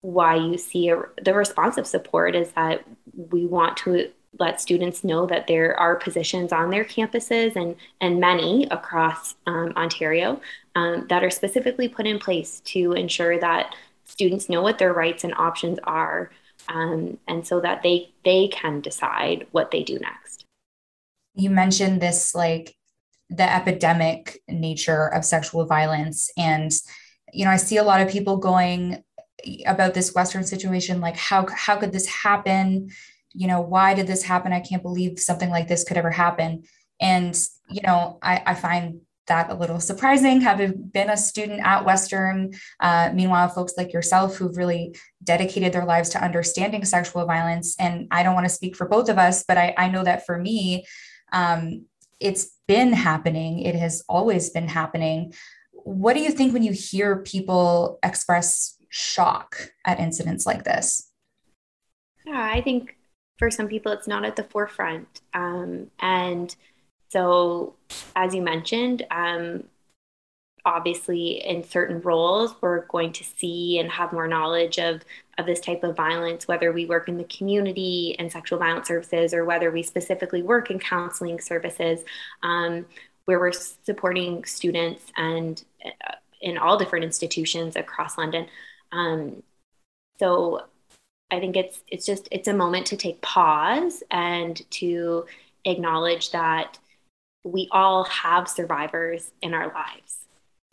why 0.00 0.34
you 0.34 0.58
see 0.58 0.88
a, 0.90 1.02
the 1.22 1.32
responsive 1.32 1.86
support 1.86 2.34
is 2.34 2.50
that 2.52 2.84
we 3.14 3.46
want 3.46 3.76
to 3.78 4.10
let 4.38 4.60
students 4.60 5.04
know 5.04 5.26
that 5.26 5.46
there 5.46 5.78
are 5.78 5.94
positions 5.94 6.52
on 6.52 6.70
their 6.70 6.84
campuses 6.84 7.54
and, 7.54 7.76
and 8.00 8.20
many 8.20 8.66
across 8.70 9.36
um, 9.46 9.72
Ontario 9.76 10.40
um, 10.74 11.06
that 11.08 11.22
are 11.22 11.30
specifically 11.30 11.88
put 11.88 12.06
in 12.06 12.18
place 12.18 12.60
to 12.60 12.92
ensure 12.92 13.38
that 13.38 13.74
students 14.04 14.48
know 14.48 14.60
what 14.60 14.78
their 14.78 14.92
rights 14.92 15.22
and 15.22 15.34
options 15.34 15.78
are 15.84 16.30
um, 16.68 17.16
and 17.28 17.46
so 17.46 17.60
that 17.60 17.82
they 17.84 18.10
they 18.24 18.48
can 18.48 18.80
decide 18.80 19.46
what 19.52 19.70
they 19.70 19.84
do 19.84 19.98
next. 20.00 20.44
You 21.34 21.50
mentioned 21.50 22.02
this 22.02 22.34
like 22.34 22.74
the 23.30 23.50
epidemic 23.50 24.40
nature 24.48 25.06
of 25.06 25.24
sexual 25.24 25.66
violence. 25.66 26.30
And 26.36 26.72
you 27.32 27.44
know 27.44 27.50
i 27.50 27.56
see 27.56 27.76
a 27.76 27.84
lot 27.84 28.00
of 28.00 28.08
people 28.08 28.36
going 28.38 29.02
about 29.66 29.94
this 29.94 30.14
western 30.14 30.44
situation 30.44 31.00
like 31.00 31.16
how 31.16 31.46
how 31.54 31.76
could 31.76 31.92
this 31.92 32.06
happen? 32.06 32.90
You 33.32 33.46
know 33.46 33.60
why 33.60 33.94
did 33.94 34.06
this 34.06 34.22
happen? 34.22 34.52
I 34.52 34.60
can't 34.60 34.82
believe 34.82 35.20
something 35.20 35.50
like 35.50 35.68
this 35.68 35.84
could 35.84 35.96
ever 35.96 36.10
happen. 36.10 36.64
And 37.00 37.38
you 37.70 37.82
know 37.82 38.18
i, 38.22 38.42
I 38.46 38.54
find 38.54 39.00
that 39.26 39.50
a 39.50 39.54
little 39.54 39.78
surprising 39.78 40.40
having 40.40 40.72
been 40.90 41.10
a 41.10 41.16
student 41.16 41.60
at 41.62 41.84
western 41.84 42.54
uh, 42.80 43.10
meanwhile 43.12 43.48
folks 43.48 43.74
like 43.76 43.92
yourself 43.92 44.36
who've 44.36 44.56
really 44.56 44.96
dedicated 45.22 45.74
their 45.74 45.84
lives 45.84 46.08
to 46.08 46.24
understanding 46.24 46.82
sexual 46.84 47.26
violence. 47.26 47.76
And 47.78 48.08
i 48.10 48.22
don't 48.22 48.34
want 48.34 48.46
to 48.46 48.54
speak 48.54 48.74
for 48.74 48.88
both 48.88 49.08
of 49.10 49.18
us 49.18 49.44
but 49.46 49.58
i, 49.58 49.74
I 49.76 49.88
know 49.88 50.02
that 50.02 50.24
for 50.24 50.38
me 50.38 50.86
um, 51.32 51.84
it's 52.20 52.56
been 52.66 52.92
happening, 52.92 53.60
it 53.60 53.74
has 53.74 54.02
always 54.08 54.50
been 54.50 54.68
happening. 54.68 55.32
What 55.72 56.14
do 56.14 56.20
you 56.20 56.30
think 56.30 56.52
when 56.52 56.62
you 56.62 56.72
hear 56.72 57.16
people 57.16 57.98
express 58.02 58.76
shock 58.88 59.70
at 59.84 60.00
incidents 60.00 60.46
like 60.46 60.64
this? 60.64 61.10
Yeah, 62.26 62.50
I 62.52 62.60
think 62.60 62.96
for 63.38 63.50
some 63.50 63.68
people 63.68 63.92
it's 63.92 64.08
not 64.08 64.24
at 64.24 64.36
the 64.36 64.44
forefront. 64.44 65.20
Um, 65.32 65.90
and 66.00 66.54
so, 67.08 67.76
as 68.14 68.34
you 68.34 68.42
mentioned, 68.42 69.06
um, 69.10 69.64
obviously 70.68 71.44
in 71.44 71.64
certain 71.64 72.00
roles 72.02 72.54
we're 72.60 72.84
going 72.86 73.12
to 73.12 73.24
see 73.24 73.78
and 73.78 73.90
have 73.90 74.12
more 74.12 74.28
knowledge 74.28 74.78
of 74.78 75.02
of 75.38 75.46
this 75.46 75.60
type 75.60 75.82
of 75.82 75.96
violence 75.96 76.46
whether 76.46 76.72
we 76.72 76.84
work 76.84 77.08
in 77.08 77.16
the 77.16 77.24
community 77.24 78.14
and 78.18 78.30
sexual 78.30 78.58
violence 78.58 78.86
services 78.86 79.32
or 79.32 79.44
whether 79.44 79.70
we 79.70 79.82
specifically 79.82 80.42
work 80.42 80.70
in 80.70 80.78
counseling 80.78 81.40
services 81.40 82.04
um, 82.42 82.84
where 83.24 83.38
we're 83.38 83.52
supporting 83.52 84.44
students 84.44 85.04
and 85.16 85.64
uh, 85.84 86.14
in 86.40 86.58
all 86.58 86.76
different 86.76 87.04
institutions 87.04 87.74
across 87.74 88.18
london. 88.18 88.46
Um, 88.92 89.42
so 90.18 90.66
i 91.30 91.40
think 91.40 91.56
it's 91.56 91.80
it's 91.88 92.04
just 92.04 92.28
it's 92.30 92.48
a 92.48 92.54
moment 92.54 92.86
to 92.86 92.96
take 92.96 93.20
pause 93.22 94.02
and 94.10 94.62
to 94.70 95.24
acknowledge 95.64 96.30
that 96.30 96.78
we 97.44 97.68
all 97.70 98.04
have 98.04 98.48
survivors 98.48 99.30
in 99.40 99.54
our 99.54 99.72
lives 99.72 100.27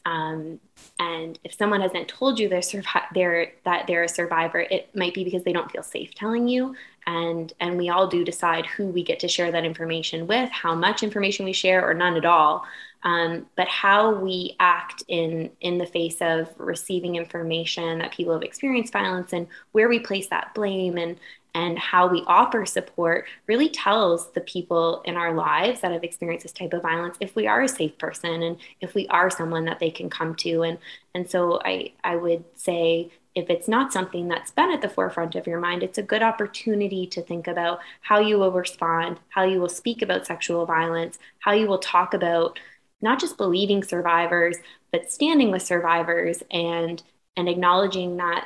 um, 0.06 0.60
and 1.00 1.40
if 1.44 1.54
someone 1.56 1.82
hasn't 1.82 2.08
told 2.08 2.40
you 2.40 2.48
they're, 2.48 2.60
survi- 2.60 3.08
they're 3.14 3.52
that 3.64 3.88
they're 3.88 4.04
a 4.04 4.10
survivor, 4.10 4.60
it 4.60 4.90
might 4.96 5.14
be 5.14 5.24
because 5.24 5.44
they 5.44 5.52
don't 5.52 5.72
feel 5.72 5.84
safe 5.84 6.14
telling 6.14 6.48
you. 6.48 6.76
And 7.08 7.52
and 7.60 7.78
we 7.78 7.90
all 7.90 8.08
do 8.08 8.24
decide 8.24 8.66
who 8.66 8.88
we 8.88 9.04
get 9.04 9.20
to 9.22 9.28
share 9.28 9.52
that 9.52 9.66
information 9.66 10.28
with, 10.28 10.50
how 10.52 10.76
much 10.76 11.04
information 11.04 11.46
we 11.46 11.54
share, 11.54 11.88
or 11.88 11.94
none 11.94 12.16
at 12.16 12.26
all. 12.26 12.66
Um, 13.04 13.46
but 13.56 13.68
how 13.68 14.14
we 14.14 14.56
act 14.60 15.04
in 15.08 15.50
in 15.62 15.78
the 15.78 15.86
face 15.86 16.18
of 16.22 16.50
receiving 16.58 17.16
information 17.16 18.00
that 18.00 18.14
people 18.14 18.34
have 18.34 18.44
experienced 18.44 18.94
violence 18.94 19.34
and 19.34 19.48
where 19.74 19.90
we 19.90 20.00
place 20.00 20.28
that 20.28 20.54
blame 20.54 20.98
and 20.98 21.18
and 21.56 21.80
how 21.80 22.08
we 22.08 22.24
offer 22.28 22.66
support 22.66 23.26
really 23.48 23.70
tells 23.70 24.32
the 24.34 24.42
people 24.42 25.02
in 25.06 25.16
our 25.16 25.34
lives 25.34 25.82
that 25.82 25.92
have 25.92 26.04
experienced 26.04 26.44
this 26.44 26.52
type 26.52 26.74
of 26.74 26.84
violence 26.84 27.18
if 27.20 27.36
we 27.36 27.48
are 27.48 27.64
a 27.64 27.68
safe 27.68 27.98
person 27.98 28.44
and 28.44 28.58
if 28.82 28.94
we 28.94 29.08
are 29.08 29.32
someone 29.32 29.66
that 29.66 29.80
they 29.80 29.90
can 29.90 30.10
come 30.10 30.36
to. 30.36 30.62
And 30.62 30.78
and 31.16 31.28
so 31.28 31.60
i 31.66 31.92
i 32.04 32.16
would 32.16 32.44
say 32.56 33.10
if 33.34 33.50
it's 33.50 33.68
not 33.68 33.92
something 33.92 34.28
that's 34.28 34.52
been 34.52 34.70
at 34.70 34.82
the 34.82 34.90
forefront 34.90 35.34
of 35.34 35.48
your 35.48 35.60
mind 35.60 35.82
it's 35.82 35.98
a 35.98 36.04
good 36.04 36.22
opportunity 36.22 37.08
to 37.08 37.22
think 37.22 37.48
about 37.48 37.80
how 38.02 38.20
you 38.20 38.38
will 38.38 38.52
respond 38.52 39.20
how 39.30 39.44
you 39.44 39.60
will 39.60 39.70
speak 39.70 40.02
about 40.02 40.28
sexual 40.28 40.66
violence 40.66 41.18
how 41.40 41.54
you 41.54 41.68
will 41.68 41.80
talk 41.80 42.14
about 42.14 42.60
not 43.02 43.20
just 43.20 43.38
believing 43.38 43.84
survivors 43.84 44.58
but 44.92 45.12
standing 45.12 45.50
with 45.50 45.64
survivors 45.64 46.44
and 46.52 47.02
and 47.38 47.50
acknowledging 47.50 48.18
that 48.18 48.46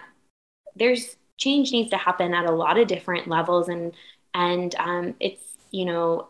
there's 0.76 1.18
change 1.40 1.72
needs 1.72 1.90
to 1.90 1.98
happen 1.98 2.34
at 2.34 2.46
a 2.46 2.52
lot 2.52 2.78
of 2.78 2.88
different 2.88 3.28
levels 3.28 3.70
and 3.70 3.94
and 4.34 4.76
um, 4.76 5.16
it's 5.20 5.42
you 5.72 5.86
know 5.86 6.28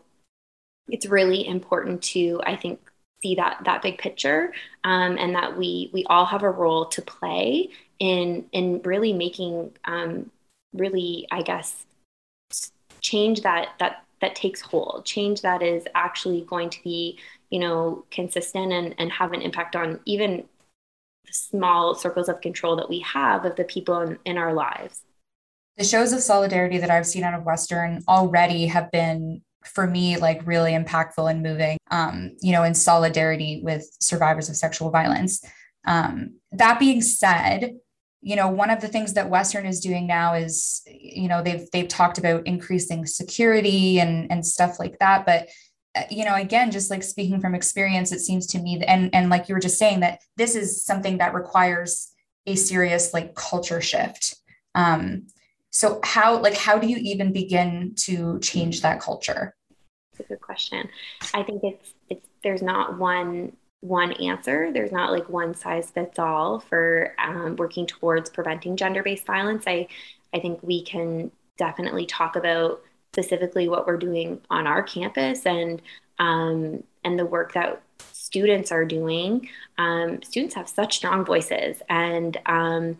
it's 0.88 1.06
really 1.06 1.46
important 1.46 2.02
to 2.02 2.40
i 2.44 2.56
think 2.56 2.80
see 3.22 3.34
that 3.34 3.60
that 3.64 3.82
big 3.82 3.98
picture 3.98 4.52
um, 4.84 5.18
and 5.18 5.34
that 5.34 5.56
we 5.56 5.90
we 5.92 6.04
all 6.04 6.24
have 6.24 6.42
a 6.42 6.50
role 6.50 6.86
to 6.86 7.02
play 7.02 7.68
in 7.98 8.46
in 8.52 8.80
really 8.84 9.12
making 9.12 9.70
um, 9.84 10.30
really 10.72 11.26
i 11.30 11.42
guess 11.42 11.84
change 13.00 13.42
that 13.42 13.70
that 13.78 14.04
that 14.20 14.34
takes 14.34 14.60
hold 14.60 15.04
change 15.04 15.42
that 15.42 15.62
is 15.62 15.84
actually 15.94 16.42
going 16.42 16.70
to 16.70 16.82
be 16.82 17.18
you 17.50 17.58
know 17.58 18.04
consistent 18.10 18.72
and, 18.72 18.94
and 18.98 19.10
have 19.10 19.32
an 19.32 19.42
impact 19.42 19.76
on 19.76 19.98
even 20.04 20.44
small 21.30 21.94
circles 21.94 22.28
of 22.28 22.40
control 22.40 22.76
that 22.76 22.88
we 22.88 23.00
have 23.00 23.44
of 23.44 23.56
the 23.56 23.64
people 23.64 24.00
in, 24.00 24.18
in 24.24 24.38
our 24.38 24.52
lives. 24.52 25.02
The 25.76 25.84
shows 25.84 26.12
of 26.12 26.20
solidarity 26.20 26.78
that 26.78 26.90
I've 26.90 27.06
seen 27.06 27.24
out 27.24 27.34
of 27.34 27.44
Western 27.44 28.02
already 28.08 28.66
have 28.66 28.90
been 28.90 29.42
for 29.64 29.86
me 29.86 30.16
like 30.16 30.46
really 30.46 30.72
impactful 30.72 31.30
and 31.30 31.42
moving 31.42 31.78
um, 31.90 32.32
you 32.40 32.52
know 32.52 32.62
in 32.62 32.74
solidarity 32.74 33.60
with 33.62 33.88
survivors 34.00 34.48
of 34.48 34.56
sexual 34.56 34.90
violence 34.90 35.44
um, 35.86 36.34
that 36.52 36.78
being 36.78 37.02
said 37.02 37.74
you 38.22 38.36
know 38.36 38.48
one 38.48 38.70
of 38.70 38.80
the 38.80 38.88
things 38.88 39.14
that 39.14 39.30
western 39.30 39.66
is 39.66 39.80
doing 39.80 40.06
now 40.06 40.34
is 40.34 40.82
you 40.86 41.28
know 41.28 41.42
they've 41.42 41.70
they've 41.72 41.88
talked 41.88 42.18
about 42.18 42.46
increasing 42.46 43.06
security 43.06 44.00
and 44.00 44.30
and 44.30 44.46
stuff 44.46 44.78
like 44.78 44.98
that 44.98 45.26
but 45.26 45.48
you 46.10 46.24
know 46.24 46.34
again 46.34 46.70
just 46.70 46.90
like 46.90 47.02
speaking 47.02 47.40
from 47.40 47.54
experience 47.54 48.12
it 48.12 48.20
seems 48.20 48.46
to 48.46 48.60
me 48.60 48.76
that, 48.78 48.88
and 48.90 49.14
and 49.14 49.28
like 49.28 49.48
you 49.48 49.54
were 49.54 49.60
just 49.60 49.78
saying 49.78 50.00
that 50.00 50.20
this 50.36 50.54
is 50.54 50.84
something 50.84 51.18
that 51.18 51.34
requires 51.34 52.12
a 52.46 52.54
serious 52.54 53.12
like 53.12 53.34
culture 53.34 53.80
shift. 53.80 54.36
Um 54.74 55.26
so 55.70 56.00
how 56.04 56.40
like 56.40 56.56
how 56.56 56.78
do 56.78 56.86
you 56.86 56.96
even 56.96 57.32
begin 57.32 57.94
to 57.96 58.38
change 58.40 58.82
that 58.82 59.00
culture? 59.00 59.54
It's 60.12 60.20
a 60.20 60.24
good 60.24 60.40
question. 60.40 60.88
I 61.34 61.42
think 61.42 61.62
it's 61.64 61.94
it's 62.08 62.26
there's 62.42 62.62
not 62.62 62.98
one 62.98 63.56
one 63.80 64.12
answer. 64.12 64.70
There's 64.72 64.92
not 64.92 65.10
like 65.10 65.28
one 65.28 65.54
size 65.54 65.90
fits 65.90 66.18
all 66.18 66.60
for 66.60 67.14
um, 67.18 67.56
working 67.56 67.86
towards 67.86 68.28
preventing 68.28 68.76
gender-based 68.76 69.26
violence. 69.26 69.64
I 69.66 69.88
i 70.32 70.38
think 70.38 70.62
we 70.62 70.82
can 70.82 71.30
definitely 71.56 72.06
talk 72.06 72.36
about 72.36 72.80
specifically 73.12 73.68
what 73.68 73.86
we're 73.86 73.96
doing 73.96 74.40
on 74.50 74.66
our 74.66 74.82
campus 74.82 75.46
and 75.46 75.82
um, 76.18 76.82
and 77.04 77.18
the 77.18 77.26
work 77.26 77.54
that 77.54 77.82
students 78.12 78.70
are 78.70 78.84
doing. 78.84 79.48
Um, 79.78 80.22
students 80.22 80.54
have 80.54 80.68
such 80.68 80.96
strong 80.96 81.24
voices, 81.24 81.82
and 81.88 82.36
um, 82.46 82.98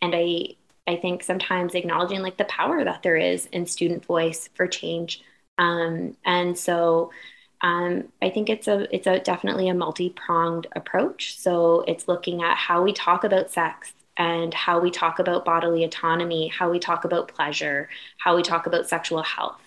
and 0.00 0.14
I 0.14 0.56
I 0.86 0.96
think 0.96 1.22
sometimes 1.22 1.74
acknowledging 1.74 2.22
like 2.22 2.36
the 2.36 2.44
power 2.46 2.84
that 2.84 3.02
there 3.02 3.16
is 3.16 3.46
in 3.46 3.66
student 3.66 4.04
voice 4.04 4.48
for 4.54 4.66
change. 4.66 5.22
Um, 5.58 6.16
and 6.24 6.56
so 6.56 7.12
um, 7.60 8.08
I 8.22 8.30
think 8.30 8.48
it's 8.48 8.68
a 8.68 8.92
it's 8.94 9.06
a 9.06 9.18
definitely 9.18 9.68
a 9.68 9.74
multi 9.74 10.10
pronged 10.10 10.66
approach. 10.74 11.38
So 11.38 11.84
it's 11.86 12.08
looking 12.08 12.42
at 12.42 12.56
how 12.56 12.82
we 12.82 12.92
talk 12.92 13.24
about 13.24 13.50
sex 13.50 13.92
and 14.20 14.52
how 14.52 14.78
we 14.78 14.90
talk 14.90 15.18
about 15.18 15.46
bodily 15.46 15.82
autonomy, 15.82 16.48
how 16.48 16.70
we 16.70 16.78
talk 16.78 17.06
about 17.06 17.26
pleasure, 17.26 17.88
how 18.18 18.36
we 18.36 18.42
talk 18.42 18.66
about 18.66 18.86
sexual 18.86 19.22
health, 19.22 19.62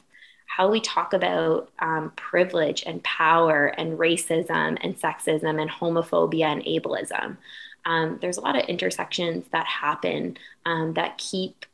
how 0.46 0.70
we 0.70 0.80
talk 0.80 1.12
about 1.14 1.72
um, 1.80 2.12
privilege 2.16 2.84
and 2.86 3.04
power 3.04 3.66
and 3.66 3.98
racism 3.98 4.78
and 4.82 4.96
sexism 5.02 5.60
and 5.60 5.72
homophobia 5.72 6.46
and 6.46 6.62
ableism. 6.66 7.38
Um, 7.86 8.20
there's 8.22 8.38
a 8.38 8.42
lot 8.42 8.56
of 8.56 8.70
intersections 8.70 9.48
that 9.52 9.66
happen 9.66 10.38
um, 10.68 10.94
that 10.94 11.18
keep 11.18 11.66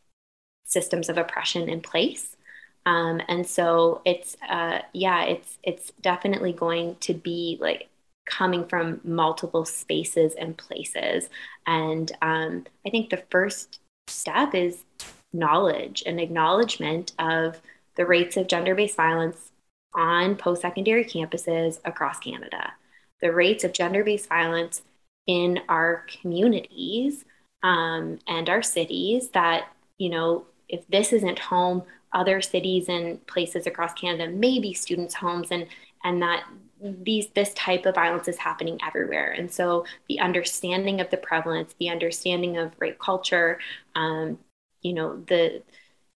systems 0.63 1.09
of 1.09 1.17
oppression 1.17 1.67
in 1.67 1.81
place. 1.81 2.37
Um, 2.85 3.21
and 3.27 3.45
so 3.45 4.01
it's 4.05 4.37
uh, 4.49 4.79
yeah, 4.93 5.25
it's 5.25 5.57
it's 5.63 5.91
definitely 6.01 6.53
going 6.53 6.95
to 7.01 7.13
be 7.13 7.57
like 7.59 7.89
coming 8.29 8.65
from 8.65 9.01
multiple 9.03 9.65
spaces 9.65 10.33
and 10.35 10.57
places. 10.57 11.29
And 11.67 12.11
um, 12.21 12.65
I 12.85 12.89
think 12.89 13.09
the 13.09 13.23
first 13.29 13.79
step 14.07 14.55
is 14.55 14.83
knowledge 15.33 16.03
and 16.05 16.19
acknowledgement 16.19 17.13
of 17.19 17.61
the 17.95 18.05
rates 18.05 18.37
of 18.37 18.47
gender 18.47 18.75
based 18.75 18.95
violence 18.95 19.51
on 19.93 20.35
post 20.35 20.61
secondary 20.61 21.03
campuses 21.03 21.79
across 21.85 22.19
Canada, 22.19 22.73
the 23.21 23.31
rates 23.31 23.63
of 23.63 23.73
gender 23.73 24.03
based 24.03 24.29
violence 24.29 24.81
in 25.27 25.59
our 25.67 26.05
communities 26.21 27.25
um, 27.63 28.19
and 28.27 28.49
our 28.49 28.61
cities 28.63 29.29
that, 29.29 29.67
you 29.97 30.09
know, 30.09 30.45
if 30.69 30.87
this 30.87 31.11
isn't 31.13 31.39
home, 31.39 31.83
other 32.13 32.41
cities 32.41 32.89
and 32.89 33.25
places 33.27 33.67
across 33.67 33.93
Canada 33.93 34.31
may 34.31 34.59
be 34.59 34.73
students' 34.73 35.13
homes 35.15 35.49
and 35.51 35.67
and 36.03 36.21
that 36.21 36.45
these 36.81 37.27
this 37.29 37.53
type 37.53 37.85
of 37.85 37.95
violence 37.95 38.27
is 38.27 38.37
happening 38.37 38.79
everywhere. 38.85 39.31
And 39.31 39.51
so 39.51 39.85
the 40.07 40.19
understanding 40.19 41.01
of 41.01 41.09
the 41.09 41.17
prevalence 41.17 41.75
the 41.79 41.89
understanding 41.89 42.57
of 42.57 42.73
rape 42.79 42.99
culture 42.99 43.59
um, 43.95 44.39
you 44.81 44.93
know 44.93 45.17
the 45.27 45.61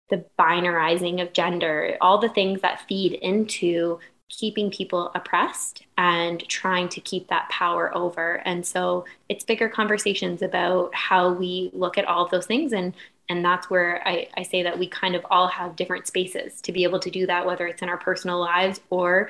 the 0.10 0.26
binarizing 0.38 1.22
of 1.22 1.34
gender 1.34 1.98
all 2.02 2.20
the 2.20 2.30
things 2.30 2.62
that 2.62 2.88
feed 2.88 3.14
into 3.14 4.00
keeping 4.30 4.72
people 4.72 5.12
oppressed 5.16 5.84
and 5.98 6.48
trying 6.50 6.90
to 6.90 7.02
keep 7.02 7.28
that 7.28 7.48
power 7.50 7.96
over. 7.96 8.42
And 8.46 8.66
so 8.66 9.06
it's 9.30 9.44
bigger 9.44 9.70
conversations 9.70 10.42
about 10.42 10.94
how 10.96 11.34
we 11.34 11.70
look 11.74 11.98
at 11.98 12.06
all 12.06 12.26
of 12.26 12.32
those 12.32 12.46
things. 12.46 12.74
And 12.74 12.94
and 13.30 13.44
that's 13.44 13.70
where 13.70 14.06
I, 14.06 14.28
I 14.36 14.44
say 14.44 14.64
that 14.64 14.78
we 14.78 14.88
kind 14.88 15.16
of 15.16 15.26
all 15.30 15.48
have 15.48 15.78
different 15.78 16.08
spaces 16.08 16.60
to 16.62 16.74
be 16.74 16.84
able 16.84 17.00
to 17.00 17.10
do 17.10 17.26
that 17.28 17.46
whether 17.46 17.66
it's 17.68 17.82
in 17.82 17.88
our 17.88 17.98
personal 17.98 18.38
lives 18.40 18.82
or 18.90 19.30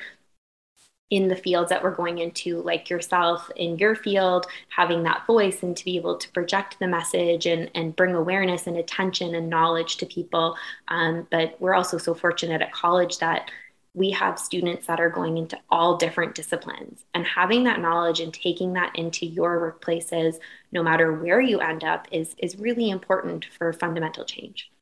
in 1.13 1.27
the 1.27 1.36
fields 1.36 1.70
that 1.70 1.84
we're 1.84 1.93
going 1.93 2.17
into, 2.17 2.60
like 2.63 2.89
yourself 2.89 3.51
in 3.55 3.77
your 3.77 3.93
field, 3.96 4.48
having 4.70 5.03
that 5.03 5.27
voice 5.27 5.62
and 5.62 5.77
to 5.77 5.86
be 5.86 5.96
able 5.96 6.17
to 6.17 6.27
project 6.32 6.79
the 6.79 6.88
message 6.88 7.46
and, 7.46 7.70
and 7.75 7.96
bring 7.96 8.15
awareness 8.15 8.65
and 8.65 8.77
attention 8.77 9.36
and 9.36 9.48
knowledge 9.48 9.98
to 9.98 10.08
people. 10.08 10.58
Um, 10.88 11.27
but 11.29 11.55
we're 11.60 11.75
also 11.75 12.00
so 12.00 12.15
fortunate 12.15 12.63
at 12.63 12.74
college 12.74 13.20
that 13.20 13.51
we 13.93 14.10
have 14.10 14.39
students 14.39 14.88
that 14.88 15.00
are 15.00 15.12
going 15.12 15.38
into 15.38 15.55
all 15.70 15.98
different 15.98 16.34
disciplines 16.34 17.05
and 17.13 17.27
having 17.27 17.63
that 17.65 17.79
knowledge 17.79 18.20
and 18.20 18.34
taking 18.34 18.74
that 18.74 18.96
into 18.96 19.27
your 19.27 19.62
workplaces 19.62 20.39
no 20.72 20.82
matter 20.82 21.13
where 21.13 21.39
you 21.39 21.60
end 21.60 21.84
up 21.84 22.08
is 22.12 22.36
is 22.39 22.58
really 22.58 22.89
important 22.89 23.46
for 23.55 23.72
fundamental 23.72 24.25
change 24.25 24.73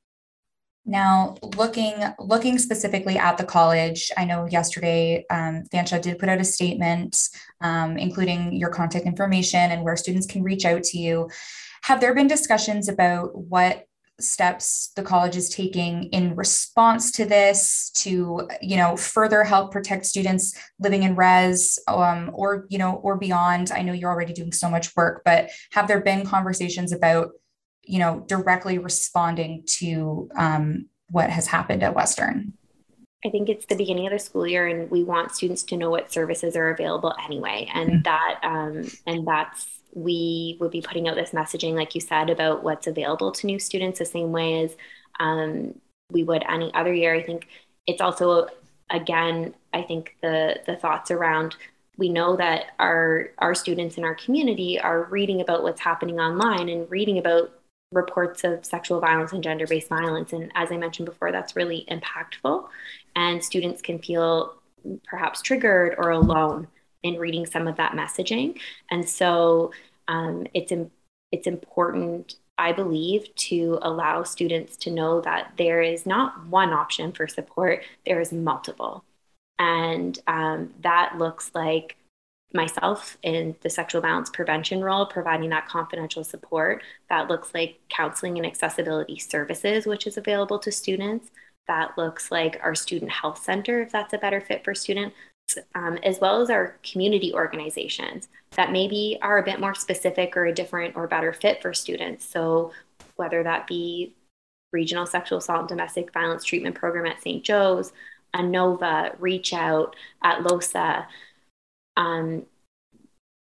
Now, 0.85 1.35
looking 1.57 1.93
looking 2.17 2.57
specifically 2.57 3.17
at 3.17 3.37
the 3.37 3.43
college, 3.43 4.11
I 4.17 4.25
know 4.25 4.47
yesterday 4.47 5.25
um, 5.29 5.63
Fanshawe 5.71 6.01
did 6.01 6.17
put 6.17 6.29
out 6.29 6.41
a 6.41 6.43
statement, 6.43 7.17
um, 7.61 7.97
including 7.97 8.53
your 8.53 8.69
contact 8.69 9.05
information 9.05 9.71
and 9.71 9.83
where 9.83 9.95
students 9.95 10.25
can 10.25 10.41
reach 10.41 10.65
out 10.65 10.83
to 10.83 10.97
you. 10.97 11.29
Have 11.83 12.01
there 12.01 12.15
been 12.15 12.27
discussions 12.27 12.89
about 12.89 13.35
what 13.35 13.85
steps 14.19 14.91
the 14.95 15.03
college 15.03 15.35
is 15.35 15.49
taking 15.49 16.03
in 16.05 16.35
response 16.35 17.11
to 17.11 17.25
this 17.25 17.89
to 17.91 18.47
you 18.61 18.77
know 18.77 18.95
further 18.95 19.43
help 19.43 19.71
protect 19.71 20.05
students 20.05 20.53
living 20.79 21.03
in 21.03 21.15
res 21.15 21.79
um, 21.87 22.29
or 22.33 22.65
you 22.69 22.77
know 22.77 22.95
or 23.03 23.17
beyond 23.17 23.71
i 23.71 23.81
know 23.81 23.93
you're 23.93 24.11
already 24.11 24.33
doing 24.33 24.51
so 24.51 24.69
much 24.69 24.95
work 24.95 25.21
but 25.25 25.49
have 25.71 25.87
there 25.87 26.01
been 26.01 26.25
conversations 26.25 26.91
about 26.91 27.31
you 27.83 27.99
know 27.99 28.23
directly 28.27 28.77
responding 28.77 29.63
to 29.65 30.29
um, 30.37 30.87
what 31.09 31.29
has 31.29 31.47
happened 31.47 31.83
at 31.83 31.95
western 31.95 32.53
I 33.23 33.29
think 33.29 33.49
it's 33.49 33.67
the 33.67 33.75
beginning 33.75 34.07
of 34.07 34.13
the 34.13 34.19
school 34.19 34.47
year, 34.47 34.67
and 34.67 34.89
we 34.89 35.03
want 35.03 35.35
students 35.35 35.61
to 35.63 35.77
know 35.77 35.91
what 35.91 36.11
services 36.11 36.55
are 36.55 36.71
available 36.71 37.13
anyway, 37.23 37.69
and 37.71 37.89
mm-hmm. 37.89 38.01
that 38.01 38.39
um, 38.41 38.89
and 39.05 39.27
that's 39.27 39.67
we 39.93 40.57
would 40.59 40.71
be 40.71 40.81
putting 40.81 41.07
out 41.07 41.15
this 41.15 41.31
messaging, 41.31 41.73
like 41.73 41.93
you 41.93 42.01
said, 42.01 42.29
about 42.29 42.63
what's 42.63 42.87
available 42.87 43.31
to 43.33 43.45
new 43.45 43.59
students, 43.59 43.99
the 43.99 44.05
same 44.05 44.31
way 44.31 44.63
as 44.63 44.75
um, 45.19 45.75
we 46.09 46.23
would 46.23 46.43
any 46.49 46.73
other 46.73 46.93
year. 46.93 47.13
I 47.13 47.21
think 47.21 47.47
it's 47.85 48.01
also, 48.01 48.47
again, 48.89 49.53
I 49.73 49.81
think 49.83 50.15
the 50.21 50.59
the 50.65 50.75
thoughts 50.75 51.11
around 51.11 51.55
we 51.97 52.09
know 52.09 52.35
that 52.37 52.67
our 52.79 53.29
our 53.37 53.53
students 53.53 53.97
in 53.97 54.03
our 54.03 54.15
community 54.15 54.79
are 54.79 55.03
reading 55.03 55.41
about 55.41 55.61
what's 55.61 55.81
happening 55.81 56.19
online 56.19 56.69
and 56.69 56.89
reading 56.89 57.19
about 57.19 57.51
reports 57.91 58.43
of 58.43 58.65
sexual 58.65 58.99
violence 58.99 59.33
and 59.33 59.43
gender-based 59.43 59.89
violence. 59.89 60.33
And 60.33 60.51
as 60.55 60.71
i 60.71 60.77
mentioned 60.77 61.07
before 61.07 61.31
that's 61.31 61.55
really 61.55 61.85
impactful. 61.89 62.67
And 63.15 63.43
students 63.43 63.81
can 63.81 63.99
feel 63.99 64.53
perhaps 65.05 65.41
triggered 65.41 65.95
or 65.97 66.11
alone 66.11 66.67
in 67.03 67.17
reading 67.17 67.45
some 67.45 67.67
of 67.67 67.77
that 67.77 67.93
messaging. 67.93 68.59
And 68.89 69.07
so 69.07 69.71
um, 70.07 70.47
it's 70.53 70.71
it's 71.31 71.47
important, 71.47 72.35
I 72.57 72.73
believe, 72.73 73.33
to 73.35 73.79
allow 73.81 74.23
students 74.23 74.75
to 74.77 74.91
know 74.91 75.21
that 75.21 75.53
there 75.57 75.81
is 75.81 76.05
not 76.05 76.45
one 76.47 76.71
option 76.73 77.11
for 77.11 77.27
support; 77.27 77.83
there 78.05 78.19
is 78.19 78.31
multiple, 78.33 79.03
and 79.59 80.19
um, 80.27 80.73
that 80.81 81.17
looks 81.17 81.51
like 81.53 81.95
myself 82.53 83.17
in 83.23 83.55
the 83.61 83.69
sexual 83.69 84.01
violence 84.01 84.29
prevention 84.29 84.83
role, 84.83 85.05
providing 85.05 85.49
that 85.49 85.67
confidential 85.67 86.23
support. 86.23 86.83
That 87.09 87.29
looks 87.29 87.53
like 87.53 87.79
counseling 87.89 88.37
and 88.37 88.45
accessibility 88.45 89.17
services, 89.17 89.85
which 89.85 90.07
is 90.07 90.17
available 90.17 90.59
to 90.59 90.71
students. 90.71 91.31
That 91.67 91.97
looks 91.97 92.31
like 92.31 92.59
our 92.63 92.75
student 92.75 93.11
health 93.11 93.43
center, 93.43 93.81
if 93.81 93.91
that's 93.91 94.13
a 94.13 94.17
better 94.17 94.41
fit 94.41 94.63
for 94.63 94.75
students 94.75 95.15
um, 95.75 95.97
as 96.03 96.19
well 96.19 96.41
as 96.41 96.49
our 96.49 96.77
community 96.83 97.33
organizations 97.33 98.29
that 98.51 98.71
maybe 98.71 99.17
are 99.21 99.37
a 99.37 99.43
bit 99.43 99.59
more 99.59 99.75
specific 99.75 100.35
or 100.35 100.45
a 100.45 100.53
different 100.53 100.95
or 100.95 101.07
better 101.07 101.33
fit 101.33 101.61
for 101.61 101.73
students. 101.73 102.25
So, 102.25 102.71
whether 103.15 103.43
that 103.43 103.67
be 103.67 104.13
Regional 104.71 105.05
Sexual 105.05 105.39
Assault 105.39 105.61
and 105.61 105.69
Domestic 105.69 106.13
Violence 106.13 106.43
Treatment 106.43 106.75
Program 106.75 107.05
at 107.05 107.21
St. 107.21 107.43
Joe's, 107.43 107.91
ANOVA, 108.33 109.15
Reach 109.19 109.53
Out 109.53 109.95
at 110.23 110.43
LOSA. 110.43 111.05
Um, 111.97 112.45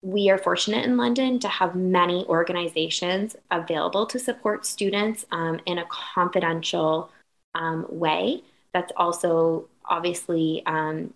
we 0.02 0.30
are 0.30 0.38
fortunate 0.38 0.86
in 0.86 0.98
London 0.98 1.40
to 1.40 1.48
have 1.48 1.76
many 1.76 2.26
organizations 2.26 3.36
available 3.50 4.06
to 4.06 4.20
support 4.20 4.66
students 4.66 5.26
um, 5.32 5.60
in 5.66 5.80
a 5.80 5.86
confidential 5.90 7.10
um, 7.56 7.88
way. 7.90 8.44
That's 8.72 8.92
also 8.98 9.68
obviously 9.84 10.62
um, 10.68 11.14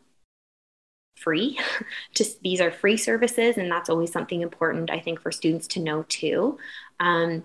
free. 1.18 1.60
These 2.42 2.62
are 2.62 2.72
free 2.72 2.98
services, 2.98 3.58
and 3.58 3.72
that's 3.72 3.90
always 3.90 4.12
something 4.12 4.42
important, 4.42 4.90
I 4.90 5.00
think, 5.00 5.22
for 5.22 5.32
students 5.32 5.68
to 5.68 5.80
know 5.80 6.04
too. 6.10 6.58
Um, 7.00 7.44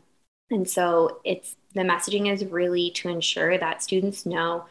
and 0.50 0.69
so 0.69 1.20
it's 1.25 1.57
the 1.75 1.83
messaging 1.83 2.33
is 2.33 2.44
really 2.44 2.90
to 2.92 3.09
ensure 3.09 3.59
that 3.59 3.83
students 3.83 4.25
know 4.25 4.64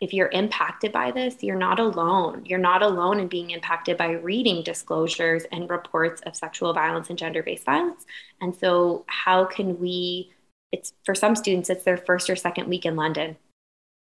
if 0.00 0.14
you're 0.14 0.30
impacted 0.32 0.92
by 0.92 1.10
this, 1.10 1.42
you're 1.42 1.56
not 1.56 1.78
alone. 1.78 2.44
You're 2.46 2.58
not 2.58 2.82
alone 2.82 3.20
in 3.20 3.28
being 3.28 3.50
impacted 3.50 3.96
by 3.96 4.12
reading 4.12 4.62
disclosures 4.62 5.44
and 5.52 5.68
reports 5.68 6.22
of 6.22 6.34
sexual 6.36 6.72
violence 6.72 7.10
and 7.10 7.18
gender 7.18 7.42
based 7.42 7.64
violence. 7.64 8.06
And 8.40 8.54
so, 8.54 9.04
how 9.06 9.44
can 9.44 9.78
we? 9.78 10.32
It's 10.72 10.92
for 11.04 11.14
some 11.14 11.36
students, 11.36 11.68
it's 11.68 11.84
their 11.84 11.96
first 11.96 12.30
or 12.30 12.36
second 12.36 12.68
week 12.68 12.86
in 12.86 12.96
London 12.96 13.36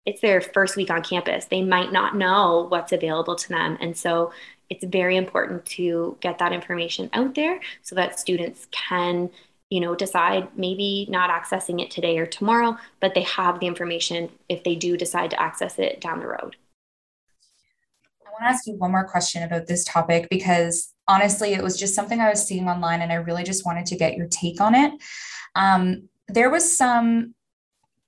it's 0.08 0.22
their 0.22 0.40
first 0.40 0.78
week 0.78 0.90
on 0.90 1.04
campus. 1.04 1.46
They 1.46 1.62
might 1.62 1.92
not 1.92 2.16
know 2.16 2.66
what's 2.70 2.94
available 2.94 3.36
to 3.36 3.50
them. 3.50 3.78
And 3.82 3.96
so 3.96 4.32
it's 4.70 4.86
very 4.86 5.18
important 5.18 5.66
to 5.66 6.18
get 6.22 6.40
that 6.40 6.54
information 6.54 7.10
out 7.12 7.36
there 7.36 7.60
so 7.82 7.94
that 7.96 8.18
students 8.18 8.68
can 8.72 9.30
you 9.70 9.80
know 9.80 9.96
decide 9.96 10.48
maybe 10.58 11.08
not 11.10 11.30
accessing 11.30 11.82
it 11.82 11.92
today 11.92 12.18
or 12.18 12.26
tomorrow 12.26 12.78
but 13.00 13.14
they 13.14 13.24
have 13.24 13.60
the 13.60 13.68
information 13.68 14.30
if 14.50 14.64
they 14.64 14.76
do 14.76 14.98
decide 14.98 15.30
to 15.30 15.42
access 15.42 15.78
it 15.80 16.00
down 16.02 16.20
the 16.20 16.28
road 16.28 16.56
i 18.26 18.30
want 18.30 18.42
to 18.42 18.46
ask 18.46 18.68
you 18.68 18.74
one 18.76 18.92
more 18.92 19.08
question 19.08 19.44
about 19.44 19.68
this 19.68 19.84
topic 19.84 20.28
because 20.30 20.94
honestly 21.08 21.54
it 21.54 21.64
was 21.64 21.78
just 21.78 21.96
something 21.96 22.20
i 22.20 22.30
was 22.30 22.46
seeing 22.46 22.70
online 22.70 23.02
and 23.02 23.12
i 23.12 23.16
really 23.16 23.44
just 23.44 23.66
wanted 23.66 23.86
to 23.86 23.98
get 23.98 24.16
your 24.16 24.28
take 24.28 24.62
on 24.62 24.76
it 24.76 24.94
um, 25.56 26.08
there 26.28 26.50
was 26.50 26.78
some 26.78 27.34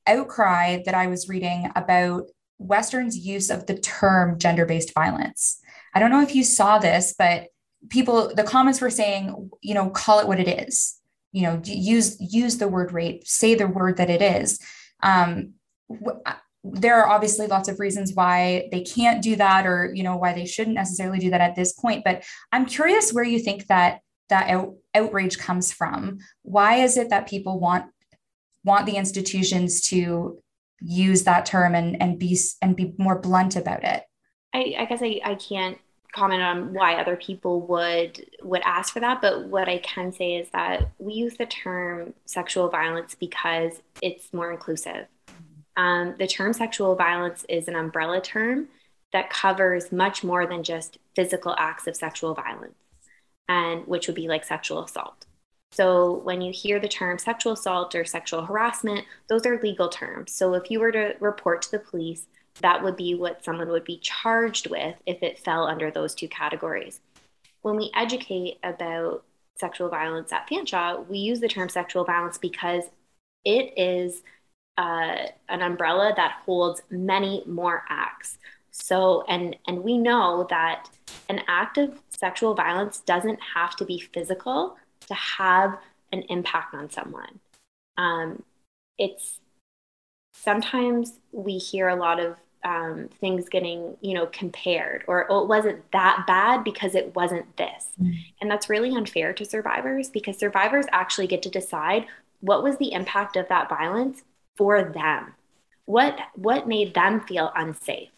outcry 0.07 0.81
that 0.85 0.95
I 0.95 1.07
was 1.07 1.29
reading 1.29 1.71
about 1.75 2.27
Western's 2.57 3.17
use 3.17 3.49
of 3.49 3.65
the 3.65 3.77
term 3.77 4.37
gender 4.37 4.65
based 4.65 4.93
violence. 4.93 5.59
I 5.93 5.99
don't 5.99 6.11
know 6.11 6.21
if 6.21 6.35
you 6.35 6.43
saw 6.43 6.77
this, 6.77 7.15
but 7.17 7.47
people, 7.89 8.33
the 8.35 8.43
comments 8.43 8.81
were 8.81 8.89
saying, 8.89 9.49
you 9.61 9.73
know, 9.73 9.89
call 9.89 10.19
it 10.19 10.27
what 10.27 10.39
it 10.39 10.67
is. 10.67 10.98
You 11.31 11.43
know, 11.43 11.61
use 11.63 12.17
use 12.19 12.57
the 12.57 12.67
word 12.67 12.91
rape, 12.91 13.27
say 13.27 13.55
the 13.55 13.67
word 13.67 13.97
that 13.97 14.09
it 14.09 14.21
is. 14.21 14.59
Um, 15.01 15.53
there 16.63 17.01
are 17.01 17.09
obviously 17.09 17.47
lots 17.47 17.69
of 17.69 17.79
reasons 17.79 18.13
why 18.13 18.67
they 18.71 18.81
can't 18.81 19.21
do 19.21 19.35
that, 19.35 19.65
or 19.65 19.91
you 19.93 20.03
know, 20.03 20.17
why 20.17 20.33
they 20.33 20.45
shouldn't 20.45 20.75
necessarily 20.75 21.19
do 21.19 21.29
that 21.29 21.41
at 21.41 21.55
this 21.55 21.73
point. 21.73 22.03
But 22.03 22.23
I'm 22.51 22.65
curious 22.65 23.13
where 23.13 23.23
you 23.23 23.39
think 23.39 23.67
that 23.67 24.01
that 24.29 24.49
out, 24.49 24.75
outrage 24.93 25.37
comes 25.37 25.71
from. 25.71 26.19
Why 26.41 26.77
is 26.77 26.97
it 26.97 27.09
that 27.09 27.27
people 27.27 27.59
want 27.59 27.85
want 28.63 28.85
the 28.85 28.97
institutions 28.97 29.81
to 29.89 30.39
use 30.81 31.23
that 31.23 31.45
term 31.45 31.75
and, 31.75 32.01
and 32.01 32.19
be 32.19 32.37
and 32.61 32.75
be 32.75 32.93
more 32.97 33.19
blunt 33.19 33.55
about 33.55 33.83
it 33.83 34.03
I, 34.53 34.75
I 34.79 34.85
guess 34.85 35.01
I, 35.01 35.19
I 35.23 35.35
can't 35.35 35.77
comment 36.11 36.41
on 36.41 36.73
why 36.73 36.95
other 36.95 37.15
people 37.15 37.61
would 37.61 38.25
would 38.41 38.61
ask 38.63 38.93
for 38.93 38.99
that 38.99 39.21
but 39.21 39.45
what 39.45 39.69
i 39.69 39.77
can 39.79 40.11
say 40.11 40.35
is 40.35 40.49
that 40.49 40.89
we 40.97 41.13
use 41.13 41.37
the 41.37 41.45
term 41.45 42.13
sexual 42.25 42.69
violence 42.69 43.15
because 43.15 43.81
it's 44.01 44.33
more 44.33 44.51
inclusive 44.51 45.05
um, 45.77 46.15
the 46.19 46.27
term 46.27 46.51
sexual 46.51 46.95
violence 46.95 47.45
is 47.47 47.67
an 47.67 47.75
umbrella 47.75 48.21
term 48.21 48.67
that 49.13 49.29
covers 49.29 49.91
much 49.91 50.23
more 50.23 50.45
than 50.45 50.63
just 50.63 50.97
physical 51.15 51.55
acts 51.57 51.87
of 51.87 51.95
sexual 51.95 52.33
violence 52.33 52.75
and 53.47 53.87
which 53.87 54.07
would 54.07 54.15
be 54.15 54.27
like 54.27 54.43
sexual 54.43 54.83
assault 54.83 55.25
so, 55.71 56.15
when 56.23 56.41
you 56.41 56.51
hear 56.51 56.79
the 56.79 56.87
term 56.87 57.19
sexual 57.19 57.53
assault 57.53 57.93
or 57.93 58.03
sexual 58.03 58.43
harassment, 58.43 59.05
those 59.27 59.45
are 59.45 59.61
legal 59.61 59.87
terms. 59.87 60.33
So, 60.33 60.55
if 60.55 60.71
you 60.71 60.79
were 60.79 60.91
to 60.91 61.15
report 61.19 61.61
to 61.63 61.71
the 61.71 61.79
police, 61.79 62.25
that 62.61 62.83
would 62.83 62.95
be 62.95 63.15
what 63.15 63.43
someone 63.43 63.69
would 63.69 63.83
be 63.83 63.97
charged 63.97 64.69
with 64.69 64.95
if 65.05 65.21
it 65.23 65.39
fell 65.39 65.65
under 65.65 65.91
those 65.91 66.15
two 66.15 66.27
categories. 66.27 66.99
When 67.61 67.75
we 67.75 67.91
educate 67.95 68.57
about 68.63 69.23
sexual 69.57 69.89
violence 69.89 70.31
at 70.31 70.47
Fanshawe, 70.49 71.07
we 71.07 71.17
use 71.17 71.39
the 71.39 71.47
term 71.47 71.69
sexual 71.69 72.05
violence 72.05 72.37
because 72.37 72.83
it 73.43 73.73
is 73.77 74.21
uh, 74.77 75.27
an 75.49 75.61
umbrella 75.61 76.13
that 76.15 76.41
holds 76.45 76.81
many 76.89 77.43
more 77.45 77.83
acts. 77.89 78.37
So, 78.71 79.23
and 79.27 79.55
and 79.67 79.83
we 79.83 79.97
know 79.97 80.47
that 80.49 80.89
an 81.27 81.41
act 81.47 81.77
of 81.77 81.99
sexual 82.09 82.53
violence 82.53 82.99
doesn't 82.99 83.39
have 83.55 83.75
to 83.77 83.85
be 83.85 83.99
physical 83.99 84.77
to 85.07 85.13
have 85.13 85.77
an 86.11 86.23
impact 86.29 86.73
on 86.73 86.89
someone. 86.89 87.39
Um, 87.97 88.43
it's 88.97 89.39
sometimes 90.33 91.19
we 91.31 91.57
hear 91.57 91.89
a 91.89 91.95
lot 91.95 92.19
of 92.19 92.37
um, 92.63 93.09
things 93.19 93.47
getting 93.49 93.95
you 94.01 94.13
know 94.13 94.25
compared 94.27 95.03
or 95.07 95.31
oh, 95.31 95.43
it 95.43 95.47
wasn't 95.47 95.91
that 95.91 96.25
bad 96.27 96.63
because 96.63 96.95
it 96.95 97.15
wasn't 97.15 97.55
this 97.57 97.87
mm-hmm. 98.01 98.11
and 98.41 98.51
that's 98.51 98.69
really 98.69 98.95
unfair 98.95 99.33
to 99.33 99.45
survivors 99.45 100.09
because 100.09 100.37
survivors 100.37 100.85
actually 100.91 101.27
get 101.27 101.41
to 101.41 101.49
decide 101.49 102.05
what 102.41 102.63
was 102.63 102.77
the 102.77 102.91
impact 102.91 103.35
of 103.35 103.47
that 103.47 103.69
violence 103.69 104.23
for 104.57 104.83
them 104.83 105.33
what 105.85 106.17
what 106.35 106.67
made 106.67 106.93
them 106.93 107.21
feel 107.21 107.51
unsafe 107.55 108.09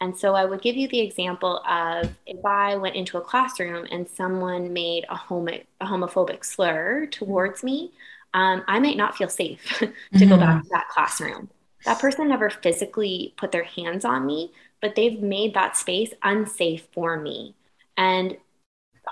and 0.00 0.16
so 0.16 0.34
I 0.34 0.44
would 0.44 0.60
give 0.60 0.76
you 0.76 0.88
the 0.88 1.00
example 1.00 1.62
of 1.66 2.14
if 2.26 2.44
I 2.44 2.76
went 2.76 2.96
into 2.96 3.16
a 3.16 3.22
classroom 3.22 3.86
and 3.90 4.06
someone 4.08 4.72
made 4.72 5.06
a, 5.08 5.16
homo- 5.16 5.62
a 5.80 5.86
homophobic 5.86 6.44
slur 6.44 7.06
towards 7.06 7.62
me, 7.62 7.92
um, 8.34 8.62
I 8.68 8.78
might 8.78 8.98
not 8.98 9.16
feel 9.16 9.30
safe 9.30 9.64
to 9.78 9.86
mm-hmm. 9.86 10.28
go 10.28 10.36
back 10.36 10.56
mm-hmm. 10.56 10.64
to 10.64 10.68
that 10.72 10.88
classroom. 10.90 11.48
That 11.86 12.00
person 12.00 12.28
never 12.28 12.50
physically 12.50 13.32
put 13.36 13.52
their 13.52 13.62
hands 13.62 14.04
on 14.04 14.26
me, 14.26 14.52
but 14.82 14.96
they've 14.96 15.20
made 15.20 15.54
that 15.54 15.76
space 15.76 16.12
unsafe 16.22 16.86
for 16.92 17.16
me. 17.16 17.54
And 17.96 18.36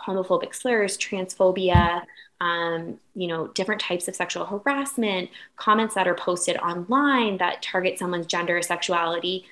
homophobic 0.06 0.54
slurs, 0.54 0.98
transphobia, 0.98 2.02
um, 2.40 2.98
you 3.14 3.28
know, 3.28 3.46
different 3.48 3.80
types 3.80 4.08
of 4.08 4.16
sexual 4.16 4.44
harassment, 4.44 5.30
comments 5.56 5.94
that 5.94 6.08
are 6.08 6.16
posted 6.16 6.56
online 6.56 7.38
that 7.38 7.62
target 7.62 7.96
someone's 7.96 8.26
gender 8.26 8.58
or 8.58 8.62
sexuality 8.62 9.46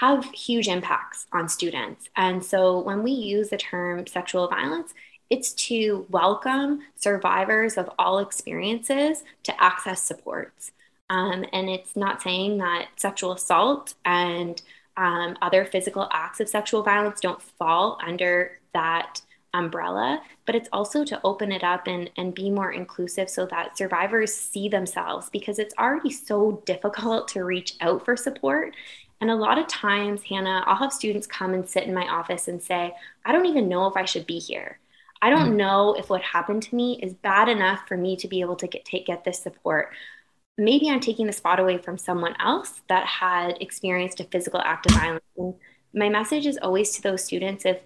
have 0.00 0.24
huge 0.32 0.66
impacts 0.66 1.26
on 1.32 1.48
students. 1.48 2.08
And 2.16 2.44
so 2.44 2.80
when 2.80 3.04
we 3.04 3.12
use 3.12 3.50
the 3.50 3.56
term 3.56 4.04
sexual 4.08 4.48
violence, 4.48 4.92
it's 5.30 5.52
to 5.52 6.06
welcome 6.10 6.80
survivors 6.96 7.78
of 7.78 7.88
all 8.00 8.18
experiences 8.18 9.22
to 9.44 9.62
access 9.62 10.02
supports. 10.02 10.72
Um, 11.10 11.44
and 11.52 11.68
it's 11.68 11.96
not 11.96 12.22
saying 12.22 12.58
that 12.58 12.88
sexual 12.96 13.32
assault 13.32 13.94
and 14.04 14.60
um, 14.96 15.36
other 15.42 15.64
physical 15.64 16.08
acts 16.12 16.40
of 16.40 16.48
sexual 16.48 16.82
violence 16.82 17.20
don't 17.20 17.42
fall 17.42 17.98
under 18.04 18.58
that 18.72 19.20
umbrella, 19.52 20.20
but 20.46 20.54
it's 20.54 20.68
also 20.72 21.04
to 21.04 21.20
open 21.24 21.52
it 21.52 21.62
up 21.62 21.86
and, 21.86 22.10
and 22.16 22.34
be 22.34 22.50
more 22.50 22.72
inclusive 22.72 23.30
so 23.30 23.46
that 23.46 23.78
survivors 23.78 24.34
see 24.34 24.68
themselves 24.68 25.30
because 25.30 25.58
it's 25.58 25.74
already 25.78 26.10
so 26.10 26.62
difficult 26.66 27.28
to 27.28 27.44
reach 27.44 27.74
out 27.80 28.04
for 28.04 28.16
support. 28.16 28.74
And 29.20 29.30
a 29.30 29.36
lot 29.36 29.58
of 29.58 29.68
times, 29.68 30.22
Hannah, 30.24 30.64
I'll 30.66 30.76
have 30.76 30.92
students 30.92 31.26
come 31.26 31.54
and 31.54 31.68
sit 31.68 31.84
in 31.84 31.94
my 31.94 32.06
office 32.08 32.48
and 32.48 32.60
say, 32.60 32.94
I 33.24 33.32
don't 33.32 33.46
even 33.46 33.68
know 33.68 33.86
if 33.86 33.96
I 33.96 34.04
should 34.04 34.26
be 34.26 34.38
here. 34.38 34.80
I 35.22 35.30
don't 35.30 35.52
mm. 35.52 35.56
know 35.56 35.94
if 35.94 36.10
what 36.10 36.20
happened 36.20 36.64
to 36.64 36.74
me 36.74 36.98
is 37.02 37.14
bad 37.14 37.48
enough 37.48 37.86
for 37.88 37.96
me 37.96 38.16
to 38.16 38.28
be 38.28 38.40
able 38.42 38.56
to 38.56 38.66
get, 38.66 38.84
take, 38.84 39.06
get 39.06 39.24
this 39.24 39.38
support. 39.38 39.90
Maybe 40.56 40.88
I'm 40.88 41.00
taking 41.00 41.26
the 41.26 41.32
spot 41.32 41.58
away 41.58 41.78
from 41.78 41.98
someone 41.98 42.34
else 42.40 42.80
that 42.88 43.06
had 43.06 43.60
experienced 43.60 44.20
a 44.20 44.24
physical 44.24 44.60
act 44.60 44.86
of 44.86 44.96
violence. 44.96 45.24
And 45.36 45.54
my 45.92 46.08
message 46.08 46.46
is 46.46 46.58
always 46.58 46.92
to 46.92 47.02
those 47.02 47.24
students 47.24 47.64
if 47.64 47.80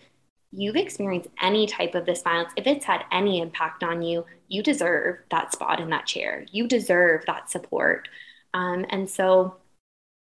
you've 0.53 0.77
experienced 0.77 1.29
any 1.41 1.67
type 1.67 1.95
of 1.95 2.07
this 2.07 2.23
violence, 2.23 2.53
if 2.57 2.67
it's 2.67 2.85
had 2.85 3.05
any 3.13 3.41
impact 3.41 3.83
on 3.83 4.03
you, 4.03 4.25
you 4.49 4.63
deserve 4.63 5.19
that 5.31 5.53
spot 5.53 5.81
in 5.81 5.91
that 5.91 6.07
chair. 6.07 6.47
You 6.51 6.67
deserve 6.67 7.25
that 7.27 7.51
support. 7.51 8.09
Um, 8.55 8.87
and 8.91 9.09
so, 9.09 9.57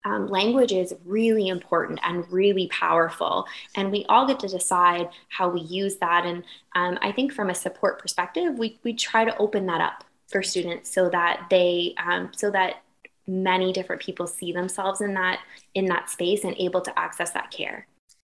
um, 0.04 0.28
language 0.28 0.72
is 0.72 0.94
really 1.04 1.48
important 1.48 2.00
and 2.02 2.30
really 2.32 2.68
powerful. 2.68 3.46
And 3.76 3.92
we 3.92 4.06
all 4.08 4.26
get 4.26 4.40
to 4.40 4.48
decide 4.48 5.10
how 5.28 5.50
we 5.50 5.60
use 5.60 5.96
that. 5.96 6.24
And 6.24 6.42
um, 6.74 6.98
I 7.02 7.12
think 7.12 7.32
from 7.32 7.50
a 7.50 7.54
support 7.54 8.00
perspective, 8.00 8.58
we, 8.58 8.78
we 8.82 8.94
try 8.94 9.26
to 9.26 9.36
open 9.36 9.66
that 9.66 9.82
up 9.82 10.04
for 10.30 10.42
students 10.42 10.92
so 10.92 11.08
that 11.10 11.46
they, 11.50 11.94
um, 12.04 12.30
so 12.36 12.50
that 12.50 12.82
many 13.26 13.72
different 13.72 14.02
people 14.02 14.26
see 14.26 14.52
themselves 14.52 15.00
in 15.00 15.14
that 15.14 15.40
in 15.74 15.84
that 15.84 16.10
space 16.10 16.42
and 16.42 16.56
able 16.58 16.80
to 16.80 16.98
access 16.98 17.30
that 17.30 17.48
care 17.52 17.86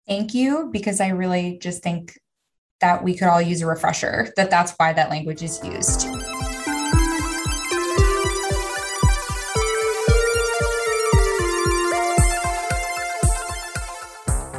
thank 0.05 0.33
you 0.33 0.69
because 0.73 0.99
I 0.99 1.09
really 1.09 1.57
just 1.61 1.81
think 1.81 2.17
that 2.81 3.03
we 3.03 3.15
could 3.15 3.27
all 3.27 3.41
use 3.41 3.61
a 3.61 3.67
refresher 3.67 4.33
that 4.35 4.49
that's 4.49 4.73
why 4.73 4.91
that 4.91 5.09
language 5.09 5.43
is 5.43 5.63
used. 5.63 6.07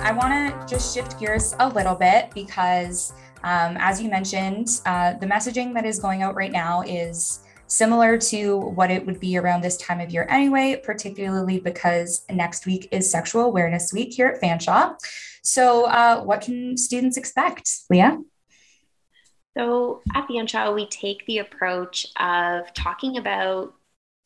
I 0.05 0.13
want 0.13 0.33
to 0.33 0.67
just 0.69 0.95
shift 0.95 1.19
gears 1.19 1.55
a 1.59 1.69
little 1.69 1.95
bit 1.95 2.31
because, 2.35 3.13
um, 3.45 3.77
as 3.79 4.01
you 4.01 4.09
mentioned, 4.09 4.69
uh, 4.87 5.15
the 5.15 5.27
messaging 5.27 5.75
that 5.75 5.85
is 5.85 5.99
going 5.99 6.23
out 6.23 6.35
right 6.35 6.53
now 6.53 6.83
is 6.83 7.41
similar 7.67 8.19
to 8.19 8.59
what 8.59 8.91
it 8.91 9.05
would 9.07 9.19
be 9.19 9.39
around 9.39 9.63
this 9.63 9.77
time 9.79 10.01
of 10.01 10.11
year 10.11 10.27
anyway, 10.29 10.81
particularly 10.85 11.59
because 11.59 12.25
next 12.31 12.67
week 12.67 12.89
is 12.93 13.11
Sexual 13.11 13.43
Awareness 13.43 13.93
Week 13.93 14.13
here 14.13 14.29
at 14.29 14.43
Fanshawe. 14.43 14.97
So, 15.43 15.87
uh, 15.87 16.23
what 16.23 16.43
can 16.43 16.77
students 16.77 17.17
expect, 17.17 17.69
Leah? 17.91 18.19
So, 19.57 20.03
at 20.15 20.29
Fanshawe, 20.29 20.75
we 20.75 20.87
take 20.87 21.27
the 21.27 21.39
approach 21.39 22.07
of 22.21 22.73
talking 22.75 23.17
about 23.17 23.75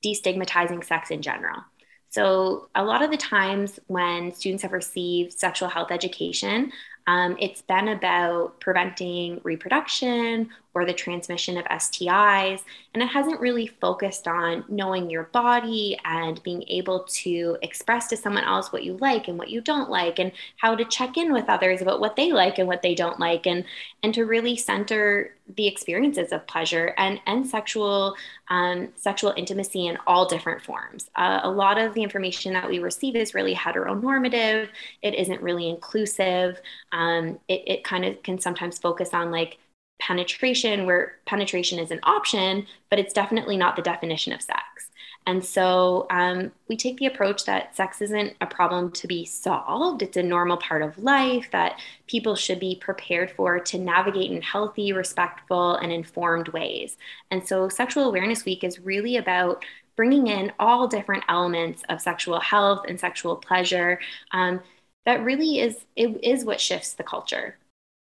destigmatizing 0.04 0.84
sex 0.84 1.10
in 1.10 1.22
general. 1.22 1.62
So, 2.10 2.68
a 2.74 2.84
lot 2.84 3.02
of 3.02 3.10
the 3.10 3.16
times 3.16 3.78
when 3.86 4.34
students 4.34 4.62
have 4.62 4.72
received 4.72 5.32
sexual 5.32 5.68
health 5.68 5.90
education, 5.90 6.72
um, 7.06 7.36
it's 7.40 7.62
been 7.62 7.88
about 7.88 8.60
preventing 8.60 9.40
reproduction 9.44 10.50
or 10.76 10.84
the 10.84 10.92
transmission 10.92 11.56
of 11.56 11.64
STIs. 11.64 12.60
And 12.92 13.02
it 13.02 13.06
hasn't 13.06 13.40
really 13.40 13.66
focused 13.66 14.28
on 14.28 14.62
knowing 14.68 15.08
your 15.08 15.22
body 15.24 15.98
and 16.04 16.42
being 16.42 16.64
able 16.68 17.04
to 17.04 17.56
express 17.62 18.08
to 18.08 18.16
someone 18.16 18.44
else 18.44 18.72
what 18.72 18.84
you 18.84 18.98
like 18.98 19.26
and 19.26 19.38
what 19.38 19.48
you 19.48 19.62
don't 19.62 19.88
like, 19.88 20.18
and 20.18 20.32
how 20.58 20.74
to 20.74 20.84
check 20.84 21.16
in 21.16 21.32
with 21.32 21.48
others 21.48 21.80
about 21.80 21.98
what 21.98 22.14
they 22.14 22.30
like 22.30 22.58
and 22.58 22.68
what 22.68 22.82
they 22.82 22.94
don't 22.94 23.18
like, 23.18 23.46
and, 23.46 23.64
and 24.02 24.12
to 24.12 24.26
really 24.26 24.54
center 24.54 25.34
the 25.56 25.66
experiences 25.66 26.30
of 26.30 26.46
pleasure 26.46 26.92
and, 26.98 27.20
and 27.26 27.46
sexual 27.46 28.14
um, 28.48 28.88
sexual 28.96 29.32
intimacy 29.36 29.86
in 29.86 29.96
all 30.06 30.26
different 30.26 30.62
forms. 30.62 31.08
Uh, 31.16 31.40
a 31.42 31.50
lot 31.50 31.78
of 31.78 31.94
the 31.94 32.02
information 32.02 32.52
that 32.52 32.68
we 32.68 32.80
receive 32.80 33.16
is 33.16 33.34
really 33.34 33.54
heteronormative. 33.54 34.68
It 35.00 35.14
isn't 35.14 35.40
really 35.40 35.70
inclusive. 35.70 36.60
Um, 36.92 37.40
it, 37.48 37.62
it 37.66 37.84
kind 37.84 38.04
of 38.04 38.22
can 38.22 38.38
sometimes 38.38 38.78
focus 38.78 39.14
on 39.14 39.30
like 39.30 39.58
penetration, 40.06 40.86
where 40.86 41.16
penetration 41.24 41.80
is 41.80 41.90
an 41.90 41.98
option, 42.04 42.64
but 42.90 42.98
it's 42.98 43.12
definitely 43.12 43.56
not 43.56 43.74
the 43.74 43.82
definition 43.82 44.32
of 44.32 44.40
sex. 44.40 44.90
And 45.26 45.44
so 45.44 46.06
um, 46.10 46.52
we 46.68 46.76
take 46.76 46.98
the 46.98 47.06
approach 47.06 47.44
that 47.46 47.74
sex 47.74 48.00
isn't 48.00 48.34
a 48.40 48.46
problem 48.46 48.92
to 48.92 49.08
be 49.08 49.24
solved. 49.24 50.02
It's 50.02 50.16
a 50.16 50.22
normal 50.22 50.58
part 50.58 50.82
of 50.82 50.96
life 50.98 51.48
that 51.50 51.80
people 52.06 52.36
should 52.36 52.60
be 52.60 52.76
prepared 52.80 53.32
for 53.32 53.58
to 53.58 53.78
navigate 53.78 54.30
in 54.30 54.40
healthy, 54.40 54.92
respectful, 54.92 55.74
and 55.74 55.90
informed 55.90 56.48
ways. 56.50 56.96
And 57.32 57.44
so 57.44 57.68
Sexual 57.68 58.04
Awareness 58.04 58.44
Week 58.44 58.62
is 58.62 58.78
really 58.78 59.16
about 59.16 59.64
bringing 59.96 60.28
in 60.28 60.52
all 60.60 60.86
different 60.86 61.24
elements 61.28 61.82
of 61.88 62.00
sexual 62.00 62.38
health 62.38 62.84
and 62.86 63.00
sexual 63.00 63.34
pleasure. 63.34 63.98
Um, 64.30 64.60
that 65.04 65.24
really 65.24 65.58
is 65.58 65.84
it 65.96 66.22
is 66.22 66.44
what 66.44 66.60
shifts 66.60 66.94
the 66.94 67.02
culture 67.02 67.56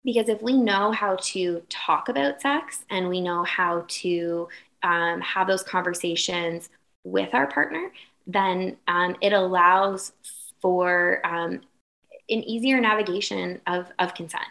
because 0.04 0.30
if 0.30 0.42
we 0.42 0.54
know 0.54 0.92
how 0.92 1.18
to 1.22 1.62
talk 1.70 2.10
about 2.10 2.42
sex 2.42 2.86
and 2.90 3.10
we 3.10 3.22
know 3.22 3.44
how 3.44 3.86
to 3.88 4.48
um, 4.84 5.22
have 5.22 5.48
those 5.48 5.64
conversations 5.64 6.70
with 7.04 7.34
our 7.34 7.48
partner, 7.48 7.92
then 8.28 8.78
um, 8.88 9.16
it 9.22 9.34
allows 9.34 10.12
for 10.62 11.22
um, 11.26 11.62
an 12.30 12.44
easier 12.44 12.80
navigation 12.80 13.60
of, 13.68 13.88
of 13.98 14.14
consent. 14.14 14.44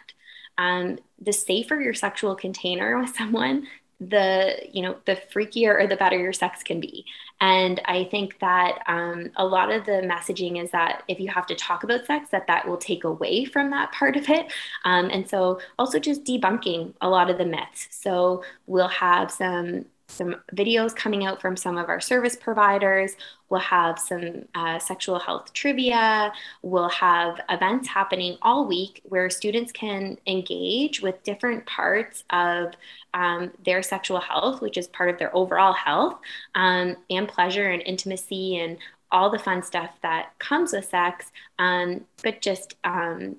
Um, 0.57 0.99
the 1.21 1.31
safer 1.33 1.79
your 1.79 1.93
sexual 1.93 2.35
container 2.35 2.99
with 2.99 3.15
someone, 3.15 3.67
the 3.99 4.55
you 4.71 4.81
know 4.81 4.95
the 5.05 5.15
freakier 5.33 5.81
or 5.81 5.87
the 5.87 5.95
better 5.95 6.17
your 6.17 6.33
sex 6.33 6.63
can 6.63 6.79
be. 6.79 7.05
And 7.41 7.81
i 7.85 8.03
think 8.05 8.39
that 8.39 8.79
um, 8.87 9.31
a 9.35 9.45
lot 9.45 9.71
of 9.71 9.85
the 9.85 10.01
messaging 10.03 10.61
is 10.61 10.71
that 10.71 11.03
if 11.07 11.19
you 11.19 11.29
have 11.29 11.45
to 11.47 11.55
talk 11.55 11.83
about 11.83 12.05
sex 12.05 12.29
that 12.31 12.47
that 12.47 12.67
will 12.67 12.77
take 12.77 13.03
away 13.03 13.45
from 13.45 13.69
that 13.71 13.91
part 13.91 14.15
of 14.15 14.29
it. 14.29 14.51
Um, 14.85 15.09
and 15.11 15.27
so 15.29 15.59
also 15.77 15.99
just 15.99 16.23
debunking 16.23 16.93
a 17.01 17.09
lot 17.09 17.29
of 17.29 17.37
the 17.37 17.45
myths. 17.45 17.87
So 17.91 18.43
we'll 18.67 18.87
have 18.87 19.31
some 19.31 19.85
some 20.09 20.35
videos 20.53 20.95
coming 20.95 21.25
out 21.25 21.41
from 21.41 21.55
some 21.55 21.77
of 21.77 21.87
our 21.87 22.01
service 22.01 22.35
providers. 22.35 23.13
We'll 23.49 23.61
have 23.61 23.97
some 23.97 24.45
uh, 24.55 24.79
sexual 24.79 25.19
health 25.19 25.53
trivia. 25.53 26.31
We'll 26.61 26.89
have 26.89 27.39
events 27.49 27.87
happening 27.87 28.37
all 28.41 28.67
week 28.67 29.01
where 29.03 29.29
students 29.29 29.71
can 29.71 30.17
engage 30.27 31.01
with 31.01 31.23
different 31.23 31.65
parts 31.65 32.23
of 32.29 32.73
um, 33.13 33.51
their 33.63 33.81
sexual 33.81 34.19
health, 34.19 34.61
which 34.61 34.77
is 34.77 34.87
part 34.87 35.09
of 35.09 35.17
their 35.17 35.35
overall 35.35 35.73
health, 35.73 36.19
um, 36.55 36.95
and 37.09 37.27
pleasure 37.27 37.69
and 37.69 37.81
intimacy 37.85 38.57
and 38.57 38.77
all 39.11 39.29
the 39.29 39.39
fun 39.39 39.63
stuff 39.63 39.89
that 40.01 40.37
comes 40.39 40.73
with 40.73 40.85
sex, 40.85 41.31
um, 41.57 42.05
but 42.23 42.41
just 42.41 42.75
um, 42.83 43.37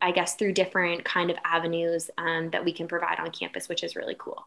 I 0.00 0.12
guess 0.12 0.36
through 0.36 0.52
different 0.52 1.04
kind 1.04 1.30
of 1.30 1.36
avenues 1.44 2.10
um, 2.18 2.50
that 2.50 2.64
we 2.64 2.72
can 2.72 2.86
provide 2.86 3.18
on 3.18 3.30
campus, 3.30 3.68
which 3.68 3.82
is 3.82 3.96
really 3.96 4.16
cool. 4.18 4.46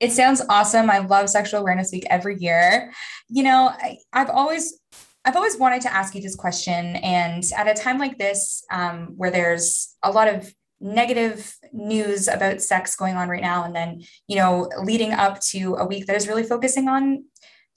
It 0.00 0.12
sounds 0.12 0.42
awesome. 0.48 0.90
I 0.90 0.98
love 0.98 1.28
Sexual 1.28 1.60
Awareness 1.60 1.92
Week 1.92 2.06
every 2.08 2.36
year. 2.38 2.92
You 3.28 3.42
know, 3.42 3.70
I, 3.72 3.98
have 4.12 4.30
always 4.30 4.80
I've 5.24 5.36
always 5.36 5.58
wanted 5.58 5.82
to 5.82 5.92
ask 5.92 6.14
you 6.14 6.22
this 6.22 6.36
question, 6.36 6.96
and 6.96 7.44
at 7.56 7.68
a 7.68 7.74
time 7.74 7.98
like 7.98 8.18
this, 8.18 8.64
um, 8.70 9.14
where 9.16 9.30
there's 9.30 9.94
a 10.02 10.10
lot 10.10 10.28
of 10.28 10.54
negative 10.80 11.56
news 11.72 12.28
about 12.28 12.62
sex 12.62 12.94
going 12.96 13.16
on 13.16 13.28
right 13.28 13.42
now, 13.42 13.64
and 13.64 13.74
then 13.74 14.02
you 14.26 14.36
know, 14.36 14.70
leading 14.82 15.12
up 15.12 15.40
to 15.40 15.74
a 15.74 15.86
week 15.86 16.06
that 16.06 16.16
is 16.16 16.28
really 16.28 16.44
focusing 16.44 16.88
on 16.88 17.24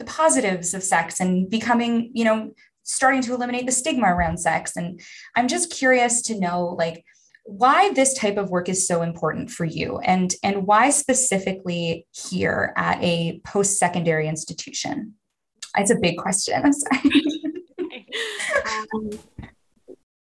the 0.02 0.06
positives 0.06 0.74
of 0.74 0.84
sex 0.84 1.20
and 1.20 1.50
becoming, 1.50 2.12
you 2.14 2.26
know, 2.26 2.52
starting 2.84 3.22
to 3.22 3.34
eliminate 3.34 3.66
the 3.66 3.72
stigma 3.72 4.08
around 4.08 4.40
sex. 4.40 4.76
And 4.76 5.00
I'm 5.36 5.48
just 5.48 5.72
curious 5.72 6.24
to 6.24 6.40
know, 6.40 6.76
like, 6.78 7.06
why 7.44 7.92
this 7.94 8.14
type 8.14 8.38
of 8.38 8.50
work 8.50 8.70
is 8.70 8.88
so 8.88 9.02
important 9.02 9.50
for 9.50 9.66
you 9.66 9.98
and 10.00 10.36
and 10.44 10.68
why 10.68 10.90
specifically 10.90 12.06
here 12.12 12.74
at 12.78 13.02
a 13.02 13.42
post-secondary 13.44 14.28
institution 14.28 15.14
It's 15.78 15.92
a 15.92 15.96
big 15.96 16.18
question. 16.18 16.62
I'm 16.64 16.74
sorry. 16.74 17.24
um, 18.94 19.10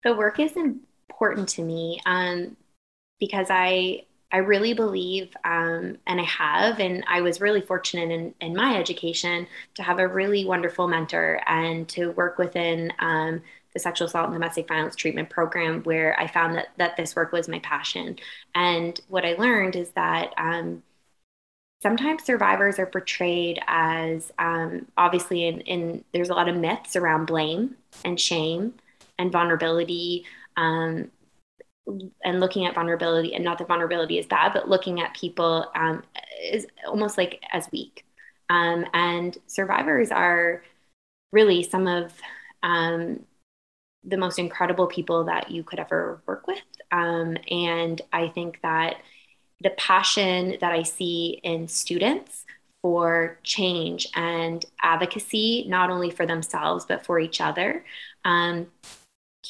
the 0.05 0.15
work 0.15 0.41
is 0.41 0.57
important 0.57 1.49
to 1.51 1.63
me 1.63 2.01
um, 2.07 2.57
because 3.19 3.49
I 3.51 4.05
I 4.33 4.39
really 4.39 4.75
believe, 4.75 5.35
um, 5.45 5.99
and 6.07 6.21
I 6.21 6.25
have, 6.25 6.81
and 6.81 7.05
I 7.09 7.21
was 7.21 7.41
really 7.41 7.61
fortunate 7.61 8.11
in, 8.11 8.35
in 8.41 8.57
my 8.57 8.77
education 8.77 9.47
to 9.75 9.85
have 9.85 10.01
a 10.01 10.09
really 10.09 10.45
wonderful 10.45 10.89
mentor 10.89 11.41
and 11.47 11.89
to 11.91 12.11
work 12.11 12.37
within 12.37 12.93
um, 12.99 13.41
the 13.77 13.81
sexual 13.81 14.07
assault 14.07 14.25
and 14.25 14.35
domestic 14.35 14.67
violence 14.67 14.97
treatment 14.97 15.29
program 15.29 15.83
where 15.83 16.19
I 16.19 16.29
found 16.29 16.55
that, 16.57 16.69
that 16.79 16.97
this 16.97 17.15
work 17.15 17.31
was 17.31 17.47
my 17.47 17.59
passion. 17.59 18.17
And 18.55 18.99
what 19.09 19.27
I 19.27 19.35
learned 19.35 19.77
is 19.77 19.91
that 19.91 20.33
um, 20.39 20.83
sometimes 21.83 22.25
survivors 22.25 22.79
are 22.79 22.87
portrayed 22.87 23.61
as 23.67 24.33
um, 24.39 24.87
obviously 24.97 25.47
in, 25.47 25.61
in, 25.61 26.05
there's 26.15 26.31
a 26.31 26.35
lot 26.35 26.49
of 26.49 26.57
myths 26.57 26.97
around 26.97 27.27
blame 27.27 27.77
and 28.03 28.19
shame 28.19 28.73
and 29.19 29.31
vulnerability 29.31 30.25
um, 30.57 31.11
and 32.25 32.41
looking 32.41 32.65
at 32.65 32.75
vulnerability 32.75 33.35
and 33.35 33.45
not 33.45 33.59
that 33.59 33.69
vulnerability 33.69 34.19
is 34.19 34.25
bad 34.25 34.55
but 34.55 34.71
looking 34.71 35.01
at 35.03 35.15
people 35.15 35.71
um, 35.77 36.03
is 36.51 36.67
almost 36.89 37.19
like 37.19 37.43
as 37.53 37.69
weak 37.71 38.07
um, 38.49 38.87
and 38.95 39.37
survivors 39.47 40.11
are 40.11 40.63
really 41.31 41.63
some 41.63 41.87
of 41.87 42.15
um, 42.63 43.21
the 44.07 44.17
most 44.17 44.39
incredible 44.39 44.87
people 44.87 45.25
that 45.25 45.51
you 45.51 45.63
could 45.63 45.79
ever 45.79 46.23
work 46.27 46.47
with 46.47 46.63
um, 46.93 47.37
and 47.51 48.03
i 48.13 48.29
think 48.29 48.61
that 48.63 48.97
the 49.61 49.71
passion 49.71 50.57
that 50.61 50.73
i 50.73 50.83
see 50.83 51.41
in 51.43 51.69
students 51.69 52.45
for 52.83 53.39
change 53.43 54.07
and 54.15 54.65
advocacy 54.83 55.65
not 55.69 55.91
only 55.91 56.11
for 56.11 56.27
themselves 56.27 56.85
but 56.87 57.05
for 57.05 57.19
each 57.19 57.41
other 57.41 57.85
um, 58.25 58.67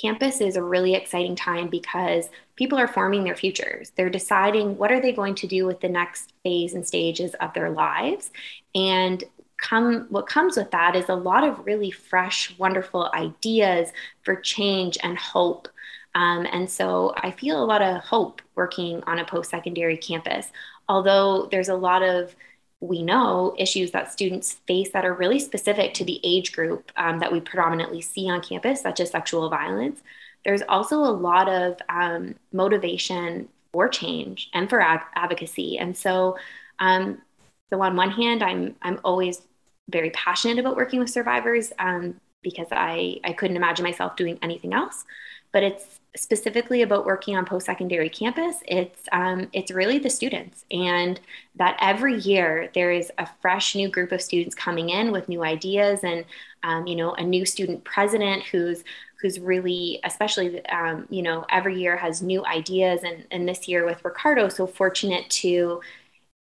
campus 0.00 0.40
is 0.40 0.56
a 0.56 0.62
really 0.62 0.94
exciting 0.94 1.34
time 1.34 1.68
because 1.68 2.28
people 2.56 2.78
are 2.78 2.88
forming 2.88 3.24
their 3.24 3.36
futures. 3.36 3.92
They're 3.96 4.10
deciding 4.10 4.76
what 4.76 4.92
are 4.92 5.00
they 5.00 5.12
going 5.12 5.34
to 5.36 5.46
do 5.46 5.66
with 5.66 5.80
the 5.80 5.88
next 5.88 6.32
phase 6.42 6.74
and 6.74 6.86
stages 6.86 7.34
of 7.40 7.52
their 7.54 7.70
lives. 7.70 8.30
And 8.74 9.22
come 9.58 10.06
what 10.10 10.26
comes 10.26 10.56
with 10.56 10.70
that 10.70 10.96
is 10.96 11.08
a 11.08 11.14
lot 11.14 11.44
of 11.44 11.64
really 11.66 11.90
fresh, 11.90 12.56
wonderful 12.58 13.10
ideas 13.14 13.90
for 14.22 14.36
change 14.36 14.98
and 15.02 15.18
hope. 15.18 15.68
Um, 16.14 16.46
and 16.50 16.68
so 16.68 17.12
I 17.16 17.30
feel 17.30 17.62
a 17.62 17.66
lot 17.66 17.82
of 17.82 18.02
hope 18.02 18.40
working 18.54 19.02
on 19.06 19.18
a 19.18 19.24
post-secondary 19.24 19.96
campus. 19.98 20.50
Although 20.88 21.48
there's 21.50 21.68
a 21.68 21.74
lot 21.74 22.02
of 22.02 22.34
we 22.80 23.02
know 23.02 23.54
issues 23.58 23.90
that 23.92 24.12
students 24.12 24.52
face 24.66 24.90
that 24.92 25.04
are 25.04 25.14
really 25.14 25.38
specific 25.38 25.94
to 25.94 26.04
the 26.04 26.20
age 26.22 26.52
group 26.52 26.92
um, 26.96 27.18
that 27.20 27.32
we 27.32 27.40
predominantly 27.40 28.02
see 28.02 28.28
on 28.28 28.42
campus, 28.42 28.82
such 28.82 29.00
as 29.00 29.10
sexual 29.10 29.48
violence. 29.48 30.02
There's 30.44 30.62
also 30.68 30.98
a 30.98 31.10
lot 31.10 31.48
of 31.48 31.78
um, 31.88 32.34
motivation 32.52 33.48
for 33.72 33.88
change 33.88 34.50
and 34.52 34.68
for 34.68 34.80
ag- 34.80 35.06
advocacy. 35.14 35.78
And 35.78 35.96
so, 35.96 36.36
um, 36.78 37.22
so 37.70 37.80
on 37.82 37.96
one 37.96 38.10
hand, 38.10 38.42
I'm 38.42 38.76
I'm 38.82 39.00
always 39.04 39.42
very 39.88 40.10
passionate 40.10 40.58
about 40.58 40.76
working 40.76 41.00
with 41.00 41.10
survivors 41.10 41.72
um, 41.78 42.20
because 42.42 42.68
I 42.70 43.20
I 43.24 43.32
couldn't 43.32 43.56
imagine 43.56 43.84
myself 43.84 44.16
doing 44.16 44.38
anything 44.42 44.72
else. 44.72 45.04
But 45.52 45.62
it's 45.62 46.00
specifically 46.16 46.82
about 46.82 47.04
working 47.04 47.36
on 47.36 47.44
post-secondary 47.44 48.08
campus 48.08 48.56
it's 48.66 49.02
um, 49.12 49.48
it's 49.52 49.70
really 49.70 49.98
the 49.98 50.08
students 50.08 50.64
and 50.70 51.20
that 51.56 51.76
every 51.80 52.16
year 52.20 52.70
there 52.74 52.90
is 52.90 53.12
a 53.18 53.28
fresh 53.42 53.74
new 53.74 53.88
group 53.88 54.12
of 54.12 54.22
students 54.22 54.54
coming 54.54 54.90
in 54.90 55.12
with 55.12 55.28
new 55.28 55.44
ideas 55.44 56.00
and 56.02 56.24
um, 56.62 56.86
you 56.86 56.96
know 56.96 57.12
a 57.14 57.22
new 57.22 57.44
student 57.44 57.84
president 57.84 58.42
who's 58.44 58.82
who's 59.20 59.38
really 59.40 60.00
especially 60.04 60.64
um, 60.68 61.06
you 61.10 61.22
know 61.22 61.44
every 61.50 61.78
year 61.78 61.96
has 61.96 62.22
new 62.22 62.44
ideas 62.46 63.02
and 63.02 63.26
and 63.30 63.48
this 63.48 63.68
year 63.68 63.84
with 63.84 64.02
ricardo 64.04 64.48
so 64.48 64.66
fortunate 64.66 65.28
to 65.28 65.80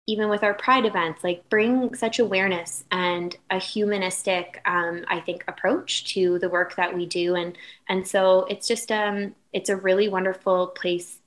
even 0.07 0.29
with 0.29 0.43
our 0.43 0.53
pride 0.53 0.85
events 0.85 1.23
like 1.23 1.47
bring 1.49 1.93
such 1.95 2.19
awareness 2.19 2.83
and 2.91 3.37
a 3.49 3.57
humanistic 3.57 4.61
um, 4.65 5.03
i 5.07 5.19
think 5.19 5.43
approach 5.47 6.13
to 6.13 6.37
the 6.39 6.49
work 6.49 6.75
that 6.75 6.93
we 6.95 7.05
do. 7.05 7.35
And 7.35 7.57
and 7.89 8.07
so 8.07 8.45
it's 8.49 8.67
just 8.67 8.91
um, 8.91 9.35
it's 9.53 9.69
a 9.69 9.75
really 9.75 10.07
wonderful 10.09 10.67
place 10.67 11.19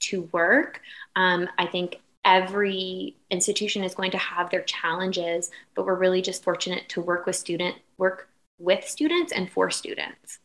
to 0.00 0.28
work. 0.32 0.80
Um, 1.16 1.48
i 1.58 1.66
think 1.66 2.00
every 2.24 3.16
institution 3.30 3.82
is 3.84 3.94
going 3.94 4.10
to 4.10 4.18
have 4.18 4.50
their 4.50 4.62
challenges 4.62 5.50
but 5.74 5.86
we're 5.86 5.94
really 5.94 6.20
just 6.20 6.42
fortunate 6.42 6.88
to 6.88 7.00
work 7.00 7.24
with 7.26 7.36
student 7.36 7.76
work 7.96 8.28
with 8.58 8.86
students 8.86 9.32
and 9.32 9.50
for 9.50 9.70
students. 9.70 10.40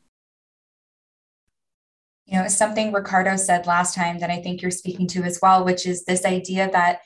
You 2.26 2.40
know 2.40 2.48
something 2.48 2.94
ricardo 2.94 3.36
said 3.36 3.68
last 3.68 3.96
time 3.96 4.20
that 4.20 4.30
i 4.30 4.42
think 4.42 4.62
you're 4.62 4.72
speaking 4.72 5.08
to 5.08 5.24
as 5.24 5.40
well 5.42 5.66
which 5.66 5.86
is 5.86 6.06
this 6.06 6.24
idea 6.26 6.72
that 6.72 7.02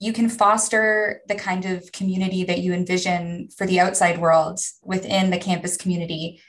you 0.00 0.12
can 0.12 0.28
foster 0.28 1.20
the 1.28 1.34
kind 1.34 1.64
of 1.64 1.90
community 1.92 2.44
that 2.44 2.60
you 2.60 2.72
envision 2.72 3.48
for 3.56 3.66
the 3.66 3.80
outside 3.80 4.18
world 4.18 4.60
within 4.82 5.30
the 5.30 5.38
campus 5.38 5.76
community. 5.76 6.40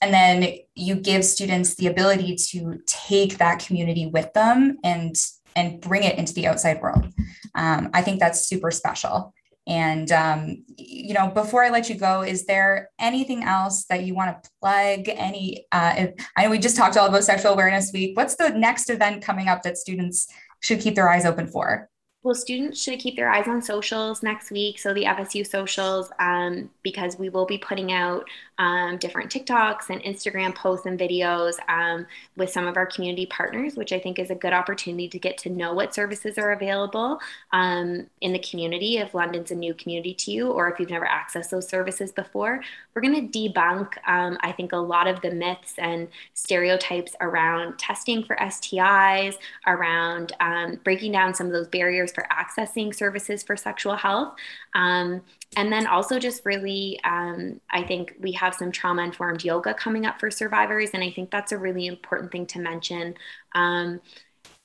And 0.00 0.12
then 0.12 0.58
you 0.74 0.94
give 0.94 1.24
students 1.24 1.74
the 1.74 1.86
ability 1.88 2.36
to 2.50 2.78
take 2.86 3.38
that 3.38 3.60
community 3.60 4.06
with 4.06 4.32
them 4.32 4.78
and 4.84 5.16
and 5.54 5.80
bring 5.80 6.02
it 6.02 6.18
into 6.18 6.34
the 6.34 6.46
outside 6.46 6.82
world. 6.82 7.08
Um, 7.54 7.88
I 7.94 8.02
think 8.02 8.20
that's 8.20 8.46
super 8.46 8.70
special. 8.70 9.32
And 9.66 10.12
um, 10.12 10.64
you 10.76 11.12
know, 11.14 11.28
before 11.28 11.64
I 11.64 11.70
let 11.70 11.88
you 11.88 11.96
go, 11.96 12.22
is 12.22 12.46
there 12.46 12.90
anything 13.00 13.42
else 13.42 13.84
that 13.86 14.04
you 14.04 14.14
want 14.14 14.42
to 14.42 14.50
plug? 14.60 15.08
Any? 15.08 15.66
Uh, 15.72 16.06
I 16.36 16.44
know 16.44 16.50
we 16.50 16.58
just 16.58 16.76
talked 16.76 16.96
all 16.96 17.08
about 17.08 17.24
Sexual 17.24 17.54
Awareness 17.54 17.90
Week. 17.92 18.16
What's 18.16 18.36
the 18.36 18.50
next 18.50 18.90
event 18.90 19.22
coming 19.22 19.48
up 19.48 19.62
that 19.62 19.76
students 19.76 20.28
should 20.60 20.80
keep 20.80 20.94
their 20.94 21.08
eyes 21.08 21.24
open 21.24 21.48
for? 21.48 21.88
Well, 22.26 22.34
students 22.34 22.82
should 22.82 22.98
keep 22.98 23.14
their 23.14 23.30
eyes 23.30 23.46
on 23.46 23.62
socials 23.62 24.20
next 24.20 24.50
week. 24.50 24.80
So 24.80 24.92
the 24.92 25.04
FSU 25.04 25.46
socials, 25.46 26.10
um, 26.18 26.68
because 26.82 27.16
we 27.16 27.28
will 27.28 27.46
be 27.46 27.56
putting 27.56 27.92
out 27.92 28.28
um, 28.58 28.96
different 28.98 29.30
TikToks 29.30 29.90
and 29.90 30.02
Instagram 30.02 30.54
posts 30.54 30.86
and 30.86 30.98
videos 30.98 31.56
um, 31.68 32.06
with 32.36 32.50
some 32.50 32.66
of 32.66 32.76
our 32.76 32.86
community 32.86 33.26
partners, 33.26 33.76
which 33.76 33.92
I 33.92 33.98
think 33.98 34.18
is 34.18 34.30
a 34.30 34.34
good 34.34 34.52
opportunity 34.52 35.08
to 35.08 35.18
get 35.18 35.36
to 35.38 35.50
know 35.50 35.74
what 35.74 35.94
services 35.94 36.38
are 36.38 36.52
available 36.52 37.18
um, 37.52 38.06
in 38.20 38.32
the 38.32 38.38
community 38.38 38.98
if 38.98 39.14
London's 39.14 39.50
a 39.50 39.54
new 39.54 39.74
community 39.74 40.14
to 40.14 40.30
you 40.30 40.50
or 40.50 40.70
if 40.70 40.80
you've 40.80 40.90
never 40.90 41.06
accessed 41.06 41.50
those 41.50 41.68
services 41.68 42.12
before. 42.12 42.62
We're 42.94 43.02
going 43.02 43.30
to 43.30 43.38
debunk, 43.38 43.92
um, 44.06 44.38
I 44.40 44.52
think, 44.52 44.72
a 44.72 44.78
lot 44.78 45.06
of 45.06 45.20
the 45.20 45.30
myths 45.30 45.74
and 45.76 46.08
stereotypes 46.32 47.14
around 47.20 47.78
testing 47.78 48.24
for 48.24 48.36
STIs, 48.36 49.34
around 49.66 50.32
um, 50.40 50.80
breaking 50.82 51.12
down 51.12 51.34
some 51.34 51.46
of 51.46 51.52
those 51.52 51.68
barriers 51.68 52.12
for 52.12 52.26
accessing 52.32 52.94
services 52.94 53.42
for 53.42 53.56
sexual 53.56 53.96
health. 53.96 54.34
Um, 54.74 55.22
and 55.56 55.72
then 55.72 55.86
also 55.86 56.18
just 56.18 56.44
really, 56.44 57.00
um, 57.04 57.60
I 57.70 57.82
think 57.82 58.14
we 58.20 58.32
have 58.32 58.54
some 58.54 58.72
trauma 58.72 59.02
informed 59.02 59.44
yoga 59.44 59.74
coming 59.74 60.04
up 60.04 60.18
for 60.18 60.30
survivors. 60.30 60.90
And 60.92 61.02
I 61.02 61.10
think 61.10 61.30
that's 61.30 61.52
a 61.52 61.58
really 61.58 61.86
important 61.86 62.32
thing 62.32 62.46
to 62.46 62.58
mention. 62.58 63.14
Um, 63.54 64.00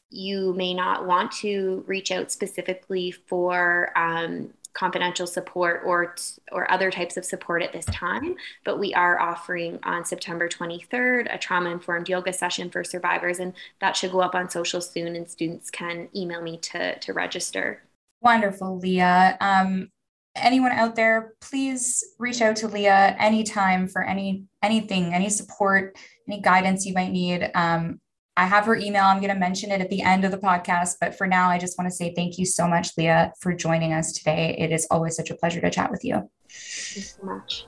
you 0.10 0.54
may 0.54 0.74
not 0.74 1.06
want 1.06 1.32
to 1.32 1.84
reach 1.88 2.12
out 2.12 2.32
specifically 2.32 3.12
for 3.12 3.98
um, 3.98 4.54
confidential 4.74 5.28
support 5.28 5.82
or 5.86 6.16
or 6.52 6.70
other 6.72 6.90
types 6.90 7.18
of 7.18 7.26
support 7.26 7.62
at 7.62 7.74
this 7.74 7.86
time 7.88 8.36
but 8.64 8.80
we 8.80 8.94
are 8.94 9.20
offering 9.20 9.78
on 9.84 10.06
September 10.06 10.48
23rd 10.48 11.34
a 11.34 11.38
trauma 11.38 11.70
informed 11.70 12.08
yoga 12.08 12.32
session 12.32 12.70
for 12.70 12.84
survivors 12.84 13.40
and 13.40 13.54
that 13.82 13.98
should 13.98 14.12
go 14.12 14.22
up 14.22 14.34
on 14.34 14.50
social 14.50 14.80
soon 14.80 15.16
and 15.16 15.30
students 15.30 15.70
can 15.70 16.08
email 16.16 16.42
me 16.42 16.58
to 16.58 16.98
to 17.00 17.12
register 17.12 17.84
wonderful 18.22 18.78
leah 18.78 19.38
um, 19.42 19.90
anyone 20.36 20.72
out 20.72 20.96
there 20.96 21.34
please 21.42 22.04
reach 22.20 22.42
out 22.42 22.56
to 22.56 22.68
leah 22.68 23.16
anytime 23.20 23.88
for 23.88 24.04
any 24.04 24.46
anything 24.64 25.14
any 25.14 25.30
support 25.30 25.98
any 26.28 26.42
guidance 26.42 26.86
you 26.86 26.94
might 26.94 27.12
need 27.12 27.52
um, 27.54 28.00
I 28.38 28.46
have 28.46 28.66
her 28.66 28.76
email. 28.76 29.04
I'm 29.04 29.20
going 29.20 29.34
to 29.34 29.40
mention 29.40 29.72
it 29.72 29.82
at 29.82 29.90
the 29.90 30.02
end 30.02 30.24
of 30.24 30.32
the 30.32 30.38
podcast. 30.38 30.96
But 31.02 31.16
for 31.16 31.28
now, 31.28 31.50
I 31.50 31.58
just 31.58 31.78
want 31.78 31.90
to 31.92 31.96
say 31.96 32.14
thank 32.16 32.38
you 32.38 32.46
so 32.46 32.68
much, 32.68 32.98
Leah, 32.98 33.34
for 33.40 33.54
joining 33.54 33.94
us 33.94 34.14
today. 34.14 34.56
It 34.58 34.72
is 34.72 34.88
always 34.90 35.16
such 35.16 35.30
a 35.30 35.36
pleasure 35.36 35.62
to 35.62 35.70
chat 35.70 35.92
with 35.92 36.04
you. 36.04 36.30
Thank 36.50 36.96
you 36.96 37.02
so 37.02 37.24
much. 37.24 37.68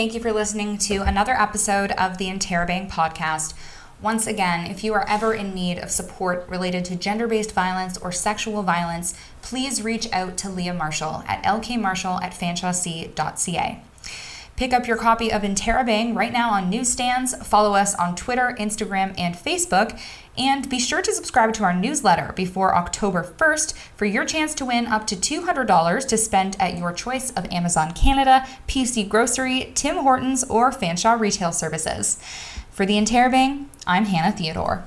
Thank 0.00 0.14
you 0.14 0.20
for 0.20 0.32
listening 0.32 0.78
to 0.78 1.02
another 1.02 1.34
episode 1.34 1.90
of 1.90 2.16
the 2.16 2.24
Interrobang 2.24 2.90
podcast. 2.90 3.52
Once 4.00 4.26
again, 4.26 4.64
if 4.64 4.82
you 4.82 4.94
are 4.94 5.06
ever 5.06 5.34
in 5.34 5.52
need 5.52 5.76
of 5.76 5.90
support 5.90 6.48
related 6.48 6.86
to 6.86 6.96
gender 6.96 7.28
based 7.28 7.52
violence 7.52 7.98
or 7.98 8.10
sexual 8.10 8.62
violence, 8.62 9.12
please 9.42 9.82
reach 9.82 10.10
out 10.10 10.38
to 10.38 10.48
Leah 10.48 10.72
Marshall 10.72 11.22
at 11.28 11.42
lkmarshall 11.42 12.22
at 12.22 12.32
fanshaweC.ca. 12.32 13.82
Pick 14.56 14.72
up 14.72 14.86
your 14.86 14.96
copy 14.96 15.30
of 15.30 15.42
Interrobang 15.42 16.16
right 16.16 16.32
now 16.32 16.50
on 16.50 16.70
newsstands. 16.70 17.34
Follow 17.46 17.74
us 17.74 17.94
on 17.94 18.16
Twitter, 18.16 18.56
Instagram, 18.58 19.14
and 19.18 19.34
Facebook. 19.34 20.00
And 20.38 20.68
be 20.68 20.78
sure 20.78 21.02
to 21.02 21.12
subscribe 21.12 21.52
to 21.54 21.64
our 21.64 21.74
newsletter 21.74 22.32
before 22.34 22.74
October 22.74 23.22
1st 23.22 23.74
for 23.96 24.04
your 24.04 24.24
chance 24.24 24.54
to 24.54 24.64
win 24.64 24.86
up 24.86 25.06
to 25.08 25.16
$200 25.16 26.08
to 26.08 26.16
spend 26.16 26.56
at 26.60 26.78
your 26.78 26.92
choice 26.92 27.30
of 27.32 27.50
Amazon 27.52 27.92
Canada, 27.92 28.46
PC 28.68 29.08
Grocery, 29.08 29.72
Tim 29.74 29.96
Hortons, 29.98 30.44
or 30.44 30.70
Fanshawe 30.70 31.18
Retail 31.18 31.52
Services. 31.52 32.18
For 32.70 32.86
the 32.86 32.94
Interrobang, 32.94 33.66
I'm 33.86 34.06
Hannah 34.06 34.32
Theodore. 34.32 34.84